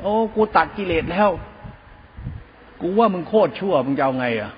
[0.00, 1.30] โอ้กูตัดกิเลสแล้ว
[2.80, 4.52] กูว่ามึงโคตรชั่วมึงจะเอาไงอะ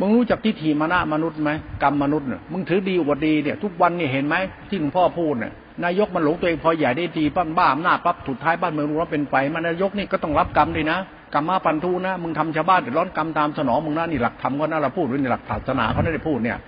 [0.00, 1.50] มึงรู้จักทิฏฐิมานะมนุษย์ไหม
[1.82, 4.36] กรรมมนุษย์เนี่ยมึงถือดีอวดดีเนี่ย ทุกวันนี่เห็นไหม
[4.68, 5.52] ที่หลวงพ่อพูดเนี่ย
[5.84, 10.98] นายกมันหลงตัวเองพอใหญ่ได้ดีปั้นบ้าอำนาจปั๊บสุดท้ายบ้านเมืองรู้ว่าเป็นไฟมันนายกนี่ก็ต้องรับกรรมด้วยนะ
[11.34, 16.58] กรรมมาปันทูนะมึงทำชาวบ้านเดือดร้อนกรรมตามสนองมึงนะนี่หลักธรรมก็น่าเราพูดด้วยในหลักศาสนาเขาไม่ได้พูดเนี่ย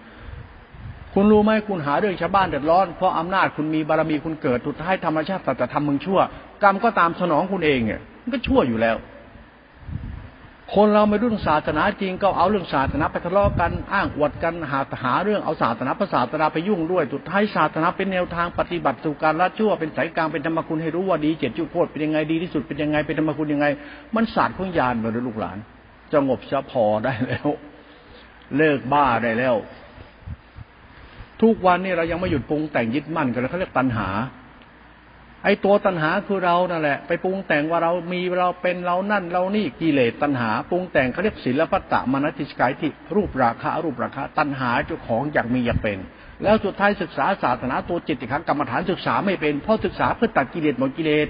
[1.15, 6.21] คุณรู้ไหมคุณหาเรื่องชาวบ้านเดือดร้อนเพราะอำนาจคุณมีบารมีคุณเกิดสุดท้ายธรรมชาติสัจธรรมมึงชั่ว
[6.63, 8.97] กรรมก็ตามสนองคุณเองเนี่ยมันก็ชั่วอยู่แล้ว
[10.75, 23.67] คนเราไม่รู้เรื่องศาสนาจริงก็เอาเรื่องศาสนาไปทะเลาะกันอ้างอวดกันหาหาเรื่องเอาศาสนาภาษาตนาไปยุ่งด้วยสุดท้ายศาสนาเป็นแนวทางปฏิบัติสู่การละชั่วเป็นสายกลางเป็นธรรมคุณให้รู้ว่าดีเจ็ดจุโคตรเป็นยังไงดีที่สุดเป็นยังไงเป็นธรรมคุณยังไง
[24.15, 25.59] มันศาสตร์ของญาณเลยลูกหลาน
[26.15, 27.49] สงบสะพอได้แล้ว
[28.57, 29.55] เลิกบ้าได้แล้ว
[31.43, 34.09] ทุกวันนี้เรายังไม่หยุดปรุงแต่งยึดมั่นกันเลยเขาเรียกตัณหา
[35.45, 45.99] ไอ้ตัวตัณหาคือเรานั่นแหละ ไปปรุงแต่งว่าเรามีเราเป็นเรานั่น เรานี่กิเลสตัณหาปรุงแต่งเขาเรียกศิลปตะมนติสกายที่รูปราคารูปราคาตัณหาเจ้าของอยากมีอยากเป็น
[46.43, 51.29] แล้วสุดท้ายศึกษาศาสนาตัวจิตติขังกรรมฐานศึกษาไม่เป็นเพราะศึกษาเพื่อตัดกิเลสหมดกิเลส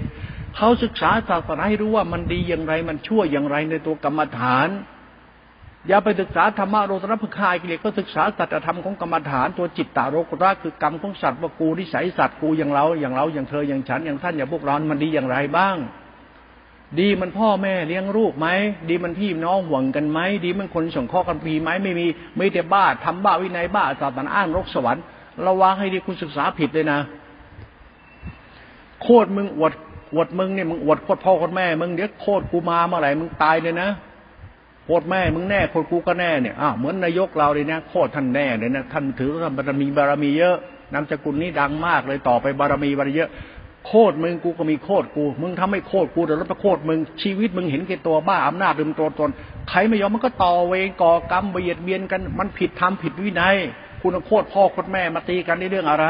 [0.57, 4.67] เขาศึกษาศาสนาให้รู้ว่ามันดีอย่างไรมันชั่วอย่างไรในตัวกรรมฐาน
[5.87, 15.77] อย่าไปศึกษาธรรมะโรตรพคายกิเลสก็ศึกษาสัจธรรมของกรรมฐานตัวจิตตารกระคือกรรมของสัตว์ว่ากูนิสัยสัตว์กูอย่างเราอย่างเราอย่างเธออย่างฉันอย่างท่านอย่างพวกเรา มันดีอย่างไรบ้าง
[16.99, 18.47] ดีมันพ่อแม่เลี้ยงลูกไหม
[18.89, 25.03] ดีมันพี่น้องห่วงกันไหมดีมันคนส่งข้อกันพีไหมไม่มีไม่แต่บ้าทำบ้าวินัยบ้าศาสนาอ้างรกสวรรค์
[25.47, 26.99] ระวังให้ดีคุณศึกษาผิดเลยนะ
[29.01, 29.73] โคตรมึงอวด
[30.13, 33.89] อวดมึงเนี่ยมึงอวดโคตรพ่อโคตรแม่มึงเดี๋ยวโคตรกูมาเมื่อไหร่มึงตายเลยนะ
[34.85, 40.57] โคตรแม่มึงแน่โคตรกูก็แน่เนี่ยอ้าวเหมือนนายกเราเลยนะโคตรท่านแน่เลยนะท่านถือว่าบารมีบารมีเยอะ
[40.93, 43.31] นามสกุลนี้ดังมากเลยต่อไปบารมีบารมีเยอะ
[43.87, 49.29] โคตรมึงกูก็มีโคตรกู มึงทำให้โคตรกูแต่ลดโคตรมึงชีวิตมึงเห็นแก่ตัวบ้าอำนาจลืมตัวตน
[49.69, 53.55] ใครไม่ยอมมันก็ต่อเวงก่อกรรมเบียดเบียนกันมันผิดทำผิดวินัย
[54.01, 56.05] คุณโคตรพ่อโคตรแม่มาตีกันในเรื่องอะไร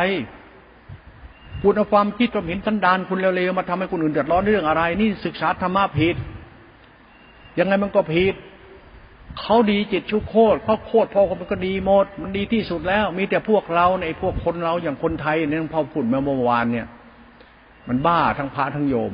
[1.62, 6.16] คุณเอาความคิดความเห็นสันดานคุณเร็วๆมาทำให้คนอื่นเดือดร้อนเรื่องอะไร นี่ศึกษาธรรมะผิด
[7.60, 8.36] ยังไงมันก็ผิด
[9.40, 16.88] เขาดีจิตชุกโคตรเขาโคตรพอมันก็ดีหมด มันดีที่สุดแล้ว มีแต่พวกเราในพวกคนเราอย่างคนไทยเนี่ยพ่อพูดเมื่อวานเนี่ย
[17.88, 19.14] มันบ้าทั้งพระทั้งโยม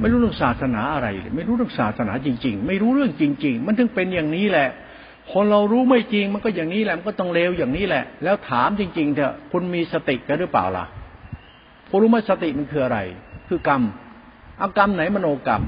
[0.00, 4.68] ไม่รู้เรื่องศาสนาอะไรเลยไม่รู้เรื่องศาสนาจริง ๆ ไม่รู้เรื่องจริง ๆ มันถึงเป็นอย่างนี้แหละ
[5.32, 10.84] คนเรารู้ไม่จริงมันก็อย่างนี้แหละมันก็ต้องเลวอย่างนี้แหละ แล้วถามจริง ๆเถอะคุณมีสติกันหรือเปล่าล่ะ
[11.90, 12.98] คุณรู้ไหมสติมันคืออะไร
[13.48, 13.82] คือกรรม
[14.58, 15.62] เอากรรมไหนมโนกรรม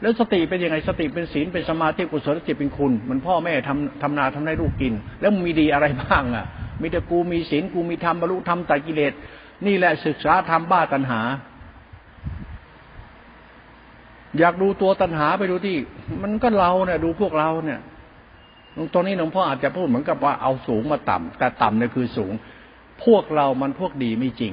[0.00, 6.46] แล้วสติเป็นยังไงสติเป็นศีลเป็นสมาธิกุศลจิตเป็นคุณมันพ่อแม่ทำทำนาทำให้ลูกกิน แล้วมีดีอะไรบ้างอะ
[6.80, 9.12] มีแต่กูมีศีลกูมีธรรมบรรลุธรรมตัดกิเลส
[9.66, 11.20] นี่แหละศึกษาธรรมบ้าตัณหา
[14.38, 15.76] อยากดูตัวตัณหาไปดูที่
[16.22, 17.80] มันก็เราเนี่ยดูพวกเราเนี่ย
[18.92, 22.32] ตรงนี้หลวงพ่ออาจจะพูดเหมือนกับว่าเอาสูงมาต่ำแต่ต่ำเนี่ยคือสูง
[23.04, 24.52] พวกเรามันพวกดีไม่จริง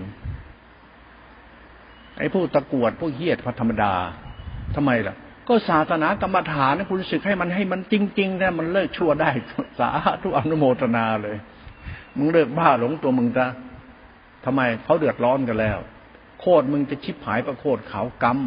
[2.17, 3.93] ไอ้พวกตะกวดพวกเฮียดพธรรมดา
[4.75, 5.15] ทำไมล่ะ
[5.47, 9.29] ก็ศาสนากรรมฐานคุณศึกให้มันให้มันจริงๆแต่มันเลิกชั่วได้
[9.79, 9.89] สา
[10.21, 11.37] ธุอนุโมทนาเลย
[12.17, 13.45] มึงเลิกบ้าหลงตัวมึงจะ
[14.45, 15.77] ทำไมเขาเดือดร้อนกันแล้ว
[16.39, 18.39] โคตรมึงจะชิบหายประโคตรเขากรรม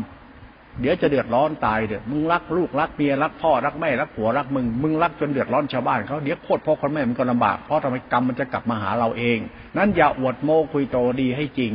[0.81, 9.39] เดี๋ยวจะเดือดร้อนตายเด้อมึงรักลูกรักเมียรักพ่อรักแม่รักผัวรักมึงมึงรักจนเดือดร้อนชาวบ้านเขาเดี๋ยวโคตรพ่อคนแม่มันก็ลำบากเพราะทำไมกรรมมันจะกลับมาหาเราเอง
[9.77, 11.73] นั้นอย่าอวดโมคุยโตดีให้จริง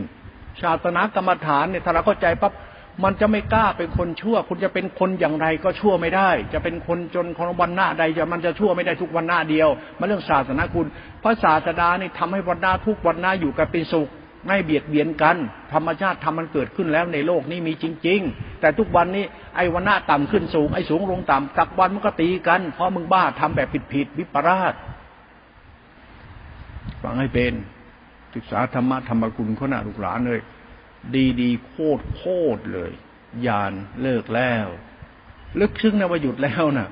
[0.59, 2.53] ชาตนากรรมฐานเนี่ยถ้าเราเข้าใจปั๊บ
[3.03, 9.69] มันจะไม่กล้าเป็นคนชั่ว คุณจะเป็นคนอย่างไรก็ชั่วไม่ได้ จะเป็นคนจนคนวันหน้าใดจะมันจะชั่วไม่ได้ทุกวันหน้าเดียว
[9.99, 10.87] มันเรื่องศาสนาคุณ
[11.23, 14.09] พระศาสดานี่ทำให้วันหน้าทุกวันหน้าอยู่กันเป็นสุข
[14.45, 15.37] ไม่เบียดเบียนกัน
[15.73, 19.25] ธรรมชาติทำมันเกิดขึ้นแล้วในโลกนี้มีจริง ๆ แต่ทุกวันนี้
[19.55, 24.73] ไอ้วันหน้าต่ำขึ้นสูงไอ้สูงลงต่ำสักวันมันก็ตีกัน เพราะมึงบ้าทำแบบผิดผิดวิปราช
[27.03, 27.53] ฟังให้เป็น
[28.35, 30.39] ศึกษาธรรมะธรรมกุลเขาหน้าลูกหลานเลย
[31.15, 32.23] ดีดีโคตรโค
[32.57, 32.91] ตรเลย
[33.47, 34.67] ยานเลิกแล้ว
[35.59, 36.89] ลึกซึ้งนะว่าหยุดแล้วนะ่ะ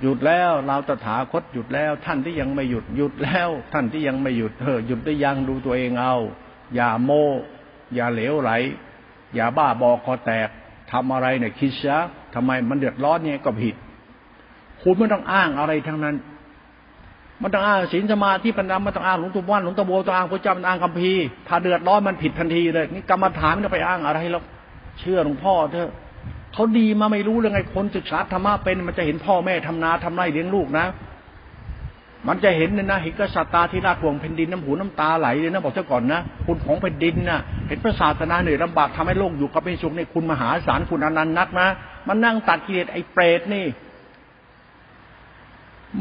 [0.00, 6.16] หยุดแล้วเราตถาคตหยุดแล้ว ท่านที่ยังไม่หยุดหยุดแล้ว ท่านที่ยังไม่หยุดเออหยุดได้ยังดูตัวเองเอา
[6.74, 7.10] อย่าโม
[7.94, 8.50] อย่าเหลวไหล
[9.34, 10.48] อย่าบ้าบอคอแตก
[10.92, 11.98] ทำอะไรเนี่ยคิดซะ
[12.34, 13.74] ทำไมมันเดือดร้อนเนี่ยก็ผิด
[14.82, 16.16] คุณไม่ต้องอ้างอะไรทั้งนั้น
[17.44, 21.12] มันต้องอ้างศีลสมาธิปัญญามันต้องอ้างหลวงตาว่านหลวงตาโบต้องอ้างพระเจ้ามันอ้างคัมภี
[21.48, 24.44] ถ้าเดือดร้อนมันผิดทันทีเลยนี่กรรมฐานไม่ต้องไปอ้างอะไรหรอก
[24.98, 25.90] เชื่อหลวงพ่อเถอะ
[26.54, 30.86] เขาดีมาไม่รู้เรื่องไงคนศึกษาธรรมะเป็นมันจะเห็นพ่อแม่ทำนาทำไรเลี้ยงลูกนะ
[32.28, 41.68] มันจะเห็นเนี่ยนะเห็นกษัตริย์ตาที่ราชวงแผ่นดินน้ำหูน้ำตาไหลเลยนะบอกเจ้าก่อนนะคุณของแผ่นดินนะ่ะเห็นพระศาสนาเหนื่อยลำบากทำให้โลกอยู่กับเป็นสุขในคุณมหาศาลคุณอนันต์นักนะ
[42.08, 43.64] มันนั่งตัดกิเลสไอ้เปรตนี่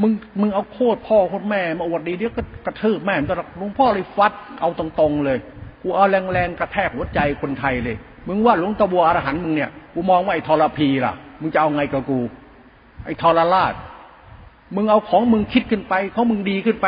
[0.01, 5.37] มึงมึงเอาโคตรพ่อโคตรแม่มาอวดดีเดี๋ยวก็กระทืบแม่ตลอดหลวงพ่อเลยฟัดเอาตรงๆเลย
[5.81, 7.95] กูเอาแรงๆกระแทกหัวใจคนไทยเลย
[8.27, 12.19] มึงว่าหลวงตาบัวอรหันมึงเนี่ยกูมองว่าไอ้ทรพีล่ะ มึงจะเอาไงกับกู
[13.05, 13.73] ไอ้ทรราช
[14.75, 16.85] มึงเอาของมึงคิดขึ้นไปเขามึงดีขึ้นไป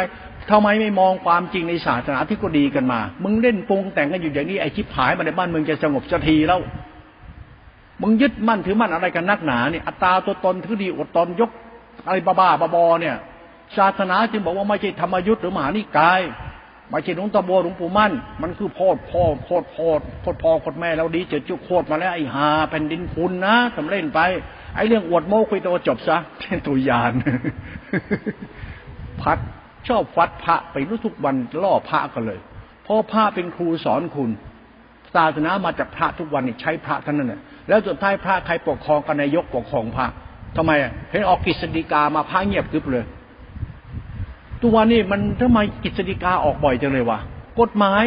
[0.51, 6.59] ทำไมไม่มองความจริงในศาสนาที่ก็ดีกันมา มึงเล่นปรุงแต่งกันอยู่อย่างนี้ไอ้ชิบหายมาในบ้านมึงจะสงบสักทีแล้ว
[8.01, 11.51] มึงยึดมั่นถือมั่นอะไรกันนักหนาเนี่ยอัตตาตัวตนถือดีอดตนยก
[12.05, 13.15] อะไรบ้าๆบอๆเนี่ย
[13.77, 16.21] ศาสนาจึงบอกว่าไม่ใช่ธรรมยุทธ์หรือมหานิกาย
[16.89, 24.19] ไม่ใช่หลวงตาโบหลวงปู่มั่น มันคือโพดพ่อโพดโพดโพดพ่อโคดแม่เราดีเจอจุโคดมาแล้วไอ้หาแผ่นดินคุณนะทำเล่นไป
[24.75, 27.11] ไอ้เรื่องอวดโม้คุยโตจบซะเป็นตัวยาน
[29.21, 29.37] พัด
[29.87, 32.39] ชอบฟัดพระไปรู้ทุกวันล่อพระกันเลย
[32.83, 34.29] เพราะพระเป็นครูสอนคุณ
[35.15, 40.07] ศาสนามาจากพระทุกวันนี่ใช้พระท่านนั่นแหละแล้วสุดท้ายพระใครปกครองกันนายกปกครองพระ
[40.57, 40.71] ทำไม
[41.11, 43.05] เห็นออกกิจสิกามาพระเงียบกึบเลย
[44.63, 47.19] ตัวนี้มันทำไมกฤษฎีกาออกบ่อยจังเลยวะ
[47.59, 48.03] กฎหมาย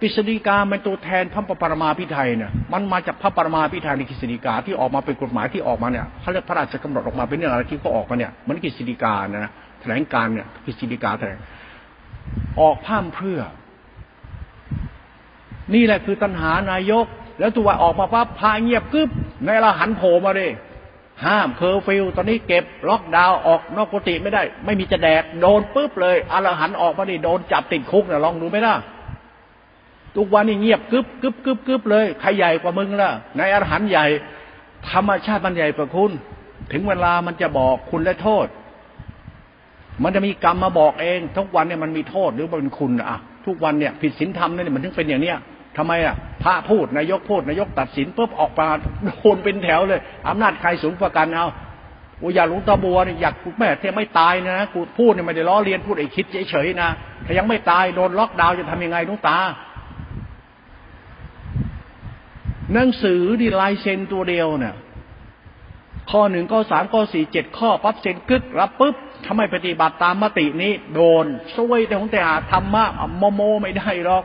[0.00, 11.38] กฤษฎีกามันตัวแทนพระปรมาพิไทยเนี่ยมันมาจากพระปรมาพิไทยในกฤษฎีกาที่ออกมาเป็นกฎหมายที่ออกมาเนี่ยเขาเรียกพระราชกำหนดออกมาเป็นเรื่องอะไรที่เขาออกมาเนี่ยมันกฤษฎีกานะแถลงการเนี่ยกฤษฎีกาแถลง
[12.60, 13.40] ออกพร่ำเพรื่อ
[15.74, 17.06] นี่แหละคือตัณหานายก
[17.38, 19.10] แล้วตัวออกมาปั๊บพาเงียบกึบ
[19.46, 20.50] ไอ้อรหันโผล่มาเลย
[21.24, 28.74] ห้ามเคอร์ฟิวตอนนี้เก็บล็อกดาวน์ออกนอกกุฏิไม่ได้ ไม่มีจะแดกโดนปุ๊บเลยอรหันออกมาดิโดนจับติดคุกเนี่ยลองดูไหมล่ะ
[30.16, 34.06] ทุกวันนี้เงียบกึบกึบกึบกึบเลยใครใหญ่กว่ามึงล่ะไอ้อรหันใหญ่
[34.90, 36.10] ธรรมชาติมันใหญ่กว่าคุณ
[36.72, 38.46] ถึงเวลามันจะบอกคุณและโทษ
[40.02, 45.38] มันจะมีกรรมมาบอกเอง ทุกวันเนี่ยมันมีโทษหรือเป็นคุณอะ ทุกวันเนี่ยผิดศีลธรรมเนี่ยมันถึงเป็นอย่างเนี้ย
[45.76, 48.66] ทำไมอะพระพูดนายกพูดนายกตัดสินปุ๊บออกมา
[49.06, 51.46] โดนเป็นแถวเลยอำนาจใครสูงกว่ากันเอา
[52.22, 56.90] อ้ยาหลวงตาบัวเนี่ยอยากแม่เท่ไม่ตายนะกูพูดเนี่ยไม่ได้ล้อเลียนพูดไอ้คิดเฉยๆนะ
[57.26, 59.38] ถ้ายังไม่ตายโดนล็อกดาวน์จะทำยังไงลุงตา
[62.72, 64.74] หนังสือที่ลายเซ็นตัวเดียวเนี่ย
[66.10, 68.94] ข้อหนึ่งข้อสามข้อสี่เจ็ดข้อปั๊บเซ็นกึกรับปุ๊บ
[69.26, 71.24] ทำไมปฏิบัติตามมตินี้ โดน
[71.56, 72.20] ซวยแต่ของแต่
[72.52, 72.84] ธรรมะ
[73.18, 74.24] โมโมไม่ได้หรอก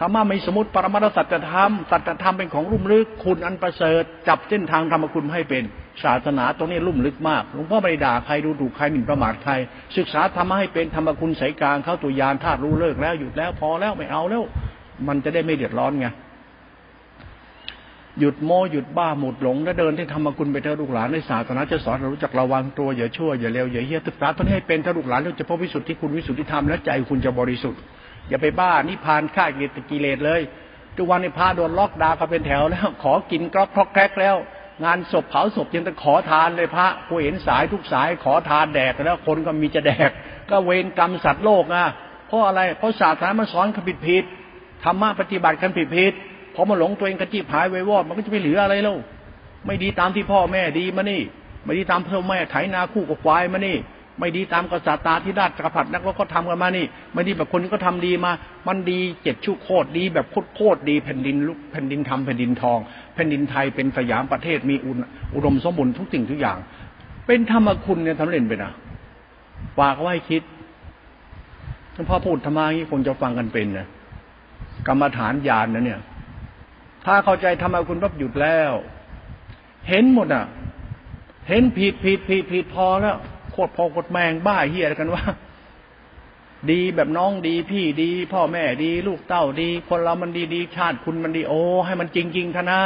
[0.00, 5.62] ธรรมะไม่สมมติปรมาสัจธรรมสัจธรรมเป็นของลุ่มลึกคุณอันประเสริฐจับเส้นทางธรรมคุณให้เป็น
[6.04, 9.52] ศาสนาตรงนี้ลุ่มลึกมากหลวงพ่อไม่ได้ด่าใครดูถูกใครหมิ่นประมาทใคร
[9.96, 14.42] ศึกษาธรรมะให้เป็นธรรมคุณสายกลางเข้าตัวยานธาตุรู้เลิกแล้วหยุดแล้วพอแล้วไม่เอาแล้ว
[15.08, 16.06] มันจะได้ไม่เดือดร้อนไง
[18.20, 27.80] หยุดโมหยุดบ้าหมดหลง แล้วเดินที่ธรรมคุณไปเถอะลูกหลานในศาสนาจะสอนเรารู้จักระวังตัวอย่าชั่วอย่าเลวอย่าเฮี้ยศึกษาตอนนี้ให้เป็นถ้าลูกหลานเราจะพบวิสุทธิคุณวิสุทธิธรรมและใจคุณจะบริสุทธิ์
[28.28, 29.44] อย่าไปบ้านิพานฆ่า
[29.90, 30.40] กิเลสเลย
[30.96, 34.36] ทุกวันในพระโดนล็อกดาวก็เป็นแถวแล้ว ขอกินกรอกครอกแคกแล้ว
[34.84, 40.10] งานศพเผาศพยังจะขอทานเลยพระกูเห็นสายทุกสายขอทานแดกแล้ว คนก็มีจะแดก
[40.50, 41.84] ก็เวรกรรมสัตว์โลกอะ
[42.26, 44.24] เพราะอะไรเพราะศาสนามาสอนขผิดผิด
[44.84, 46.12] ธรรมะปฏิบัติกันผิดผิด
[46.54, 48.96] พอมาหลงตัวเองกระจิบหายไว้วอดมันก็จะไม่เหลืออะไรแล้ว
[49.66, 51.22] ไม่ดีตามที่พ่อแม่ดีมานี่
[51.64, 53.76] ไม่ดีตามพ่อแม่ไถนาคู่กับควายมานี่
[54.18, 58.32] ไม่ดีตามกษัตริย์ตาที่ราชจักรพรรดินักว่าก็ทำกันมานี่ ไม่ดีแบบคนก็ทำดีมา
[58.68, 62.78] มันดีเจ็ดชุกโคตรดีแบบโคตรโคตรดีแผ่นดินลุกแผ่นดินทำแผ่นดินทอง
[63.14, 64.76] แผ่นดินไทยเป็นสยามประเทศมี
[65.34, 66.58] อุดมสมบูรณ์ทุกสิ่งทุกอย่าง
[67.26, 68.72] เป็นธรรมคุณเนี่ยทำเล่นไปนะ
[69.78, 70.42] ฝากไว้คิด
[71.94, 73.86] ถ้าพ่อพูดธรรมางี้คงจะฟังกันเป็นนะ
[74.86, 76.00] กรรมฐานญาณนะเนี่ย
[77.06, 78.72] ถ้าเข้าใจธรรมคุณปั๊บหยุดแล้ว
[79.88, 80.44] เห็นหมดอะ
[81.48, 83.16] เห็นผิดผิดผิดผิดพอแล้ว
[83.66, 85.24] ตรพอกดแมงบ้าเฮียอะไรกันว่า
[86.70, 92.82] ดีแบบน้องดี พี่ดี พ่อแม่ดี ลูกเต้าดี คนเรามันดีดีชาติคุณมันดีโอ้ให้มันจริงจริงท่านา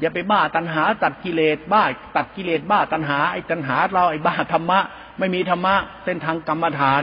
[0.00, 1.82] อย่าไปบ้าตัณหาตัดกิเลสบ้า
[2.16, 4.78] ตัดกิเลสบ้าตัณหาไอ้ตัณหาเราไอ้บ้าธรรมะ
[5.18, 5.74] ไม่มีธรรมะ
[6.04, 7.02] เส้นทางกรรมฐาน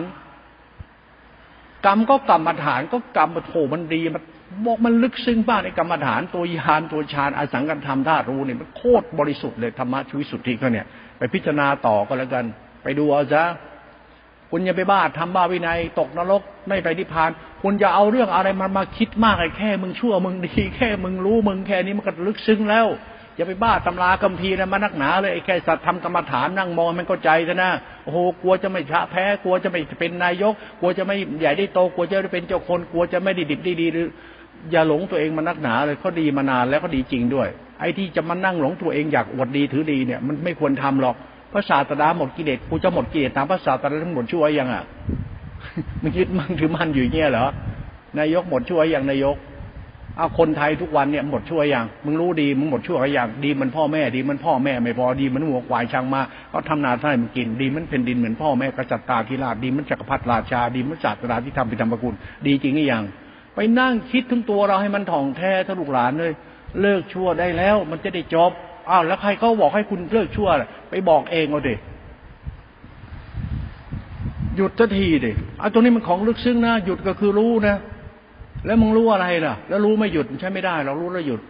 [1.86, 4.24] กรรมก็กรรมฐานก็กรรมโถมันดีมัน
[4.66, 10.86] บอกมันลึกซึ้งบ้างในกรรมฐานตัวยานตัวฌานอสังกัธรรมธาตุรู้เนี่ยมันโคตรบริสุทธิ์เลยธรรมะชีวิตสุทธิเขาเนี่ย
[11.18, 12.46] ไปพิจารณาต่อก็แล้วกัน
[12.84, 13.44] ไปดูเอาซะ
[14.52, 17.32] คุณอย่าไปบ้าทำบ้าวินัย ตกนรกไม่ไปนิพพาน
[17.64, 22.88] คุณจะเอาเรื่องอะไรมามาคิดมากไอ้แค่ มึงชั่วมึงดี แค่มึงรู้มึงแค่นี้มันก็ลึกซึ้งแล้ว
[23.36, 27.72] อย่าไปบ้าตำราคัมภีร์นะมานักหนาเลยไอ้แค่สัตว์ทำกรรมฐานนั่งมองมันก็ใจซะนะ
[28.04, 34.08] โอ้โหกลัวจะไม่ชะแพ้กลัวจะไม่เป็นนายก กลัวจะไม่ใหญ่ได้โตกลัวจะได้เป็นเจ้าคนกลัวจะไม่ดีดิบดีดีหรือ
[34.72, 37.48] อย่าหลงตัวเองมานักหนาเลยเขาดีมานานแล้วก็ดีจริงด้วย
[37.80, 41.16] ไอ้ที่จะมานั่งหลงตัวเองอยากอวดดีถือดีเนี่ย มันไม่ควรทำหรอก
[41.54, 44.84] พระศาสดาหมดกิเลสกูจะหมดกิเลสตามพระศาสดาทั้งหมดช่วยยังอะ
[46.02, 47.48] มันยึดมั่นถือมั่นอยู่เงี้ยเหรอ
[48.20, 49.38] นายกหมดช่วยยังนายก
[50.18, 62.14] เอาคนไทยทุกวันเนี่ยหมดช่วยยังมึงรู้ดีมึงหมดช่วยยังดีมันพ่อแม่ดีมันพ่อแม่ไม่พอดีมันหัวควายช่างมาเขาทำนาให้มันกินดีมันเป็นดินเหมือนพ่อแม่กษัตริย์ตาธิราชดีมันจักรพรรดิราชาดีมันศาสดาที่ทำเป็นธรรมกุล
[62.48, 63.04] ดีจริงหรือยัง
[63.56, 66.32] ไปนั่งคิดถึงตัวเราให้มันถ่องแท้ทะลุหลานเลย
[66.82, 68.52] เลิกชั่วได้แล้ว มันจะได้จบ
[68.90, 70.50] อ้าวแล้วใครเขาบอกให้คุณเลิกชั่ว
[70.90, 71.76] ไปบอกเองเอาเดิ
[74.56, 77.76] หยุดสักทีเดิไอ้ตรงนี้มันของลึกซึ้งนะหยุดก็คือรู้นะ
[78.66, 81.42] แล้วมึงรู้อะไรล่ะ แล้วรู้ไม่หยุดใช่ไม่ได้ เรารู้แล้วหยุด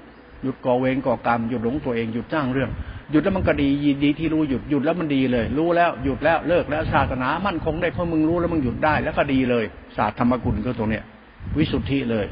[0.44, 2.70] หยุดก่อเวรก่อกรรมหยุดหลงตัวเองหยุดจ้างเรื่อง
[3.12, 3.70] หยุดแล้วมันก็ดี
[4.04, 9.66] ดีที่รู้หยุดหยุดแล้วมันดีเลย รู้แล้วหยุดแล้วเลิกแล้วศาสนามั่นคงได้เพราะมึงรู้แล้วมึงหยุดได้แล้วก็ดีเลย
[9.98, 11.04] ศาสตร์ธรรมกุลก็ตรงเนี้ย
[11.58, 12.26] วิสุทธิเลย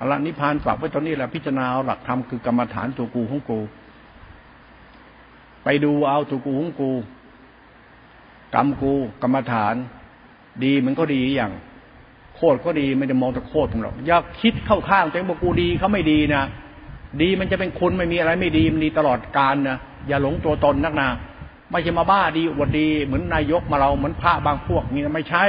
[0.00, 3.58] อรนิพพานฝากไว้ตอนนี้แหละพิจารณาหลักธรรมคือกรรมฐานตัวกูของกู
[5.64, 6.90] ไปดูเอาตัวกูของกู
[8.54, 8.92] กรรมกู
[9.22, 9.74] กรรมฐาน
[10.64, 11.52] ดีมันก็ดีอย่าง
[12.36, 16.42] โคตรก็ดีไม่ได้มองแต่โคตรตรงหรอกอย่าคิดเข้าข้างตัวเองบอกกูดีเขาไม่ดีนะ
[17.22, 19.78] ดีมันจะเป็นคุณไม่มีอะไรไม่ดีมันดีตลอดกาลนะ
[20.08, 21.08] อย่าหลงตัวตนนักนา
[21.70, 25.44] ไม่ใช่มาบ้าดีอวดดี เหมือนนายกมาเราเหมือนพระบางพวกนี่ไม่ใช่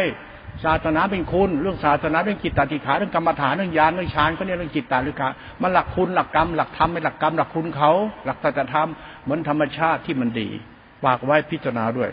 [0.65, 5.27] ศาสนาเป็นคุณ เรื่องศาสนาเรื่องจิตตติขาเรื่องกรรมฐานเรื่องญาณเรื่องฌานก็เนี่ยเรื่องจิตตาลิขา
[5.61, 7.91] มันหลักคุณหลักกรรมหลักธรรมเป็นหลักกรรมหลักคุณเขา
[8.25, 8.89] หลักสัจธรรม
[9.23, 10.49] เหมือนธรรมชาติที่มันดี
[11.03, 12.09] ฝากไว้พิจารณาด้วย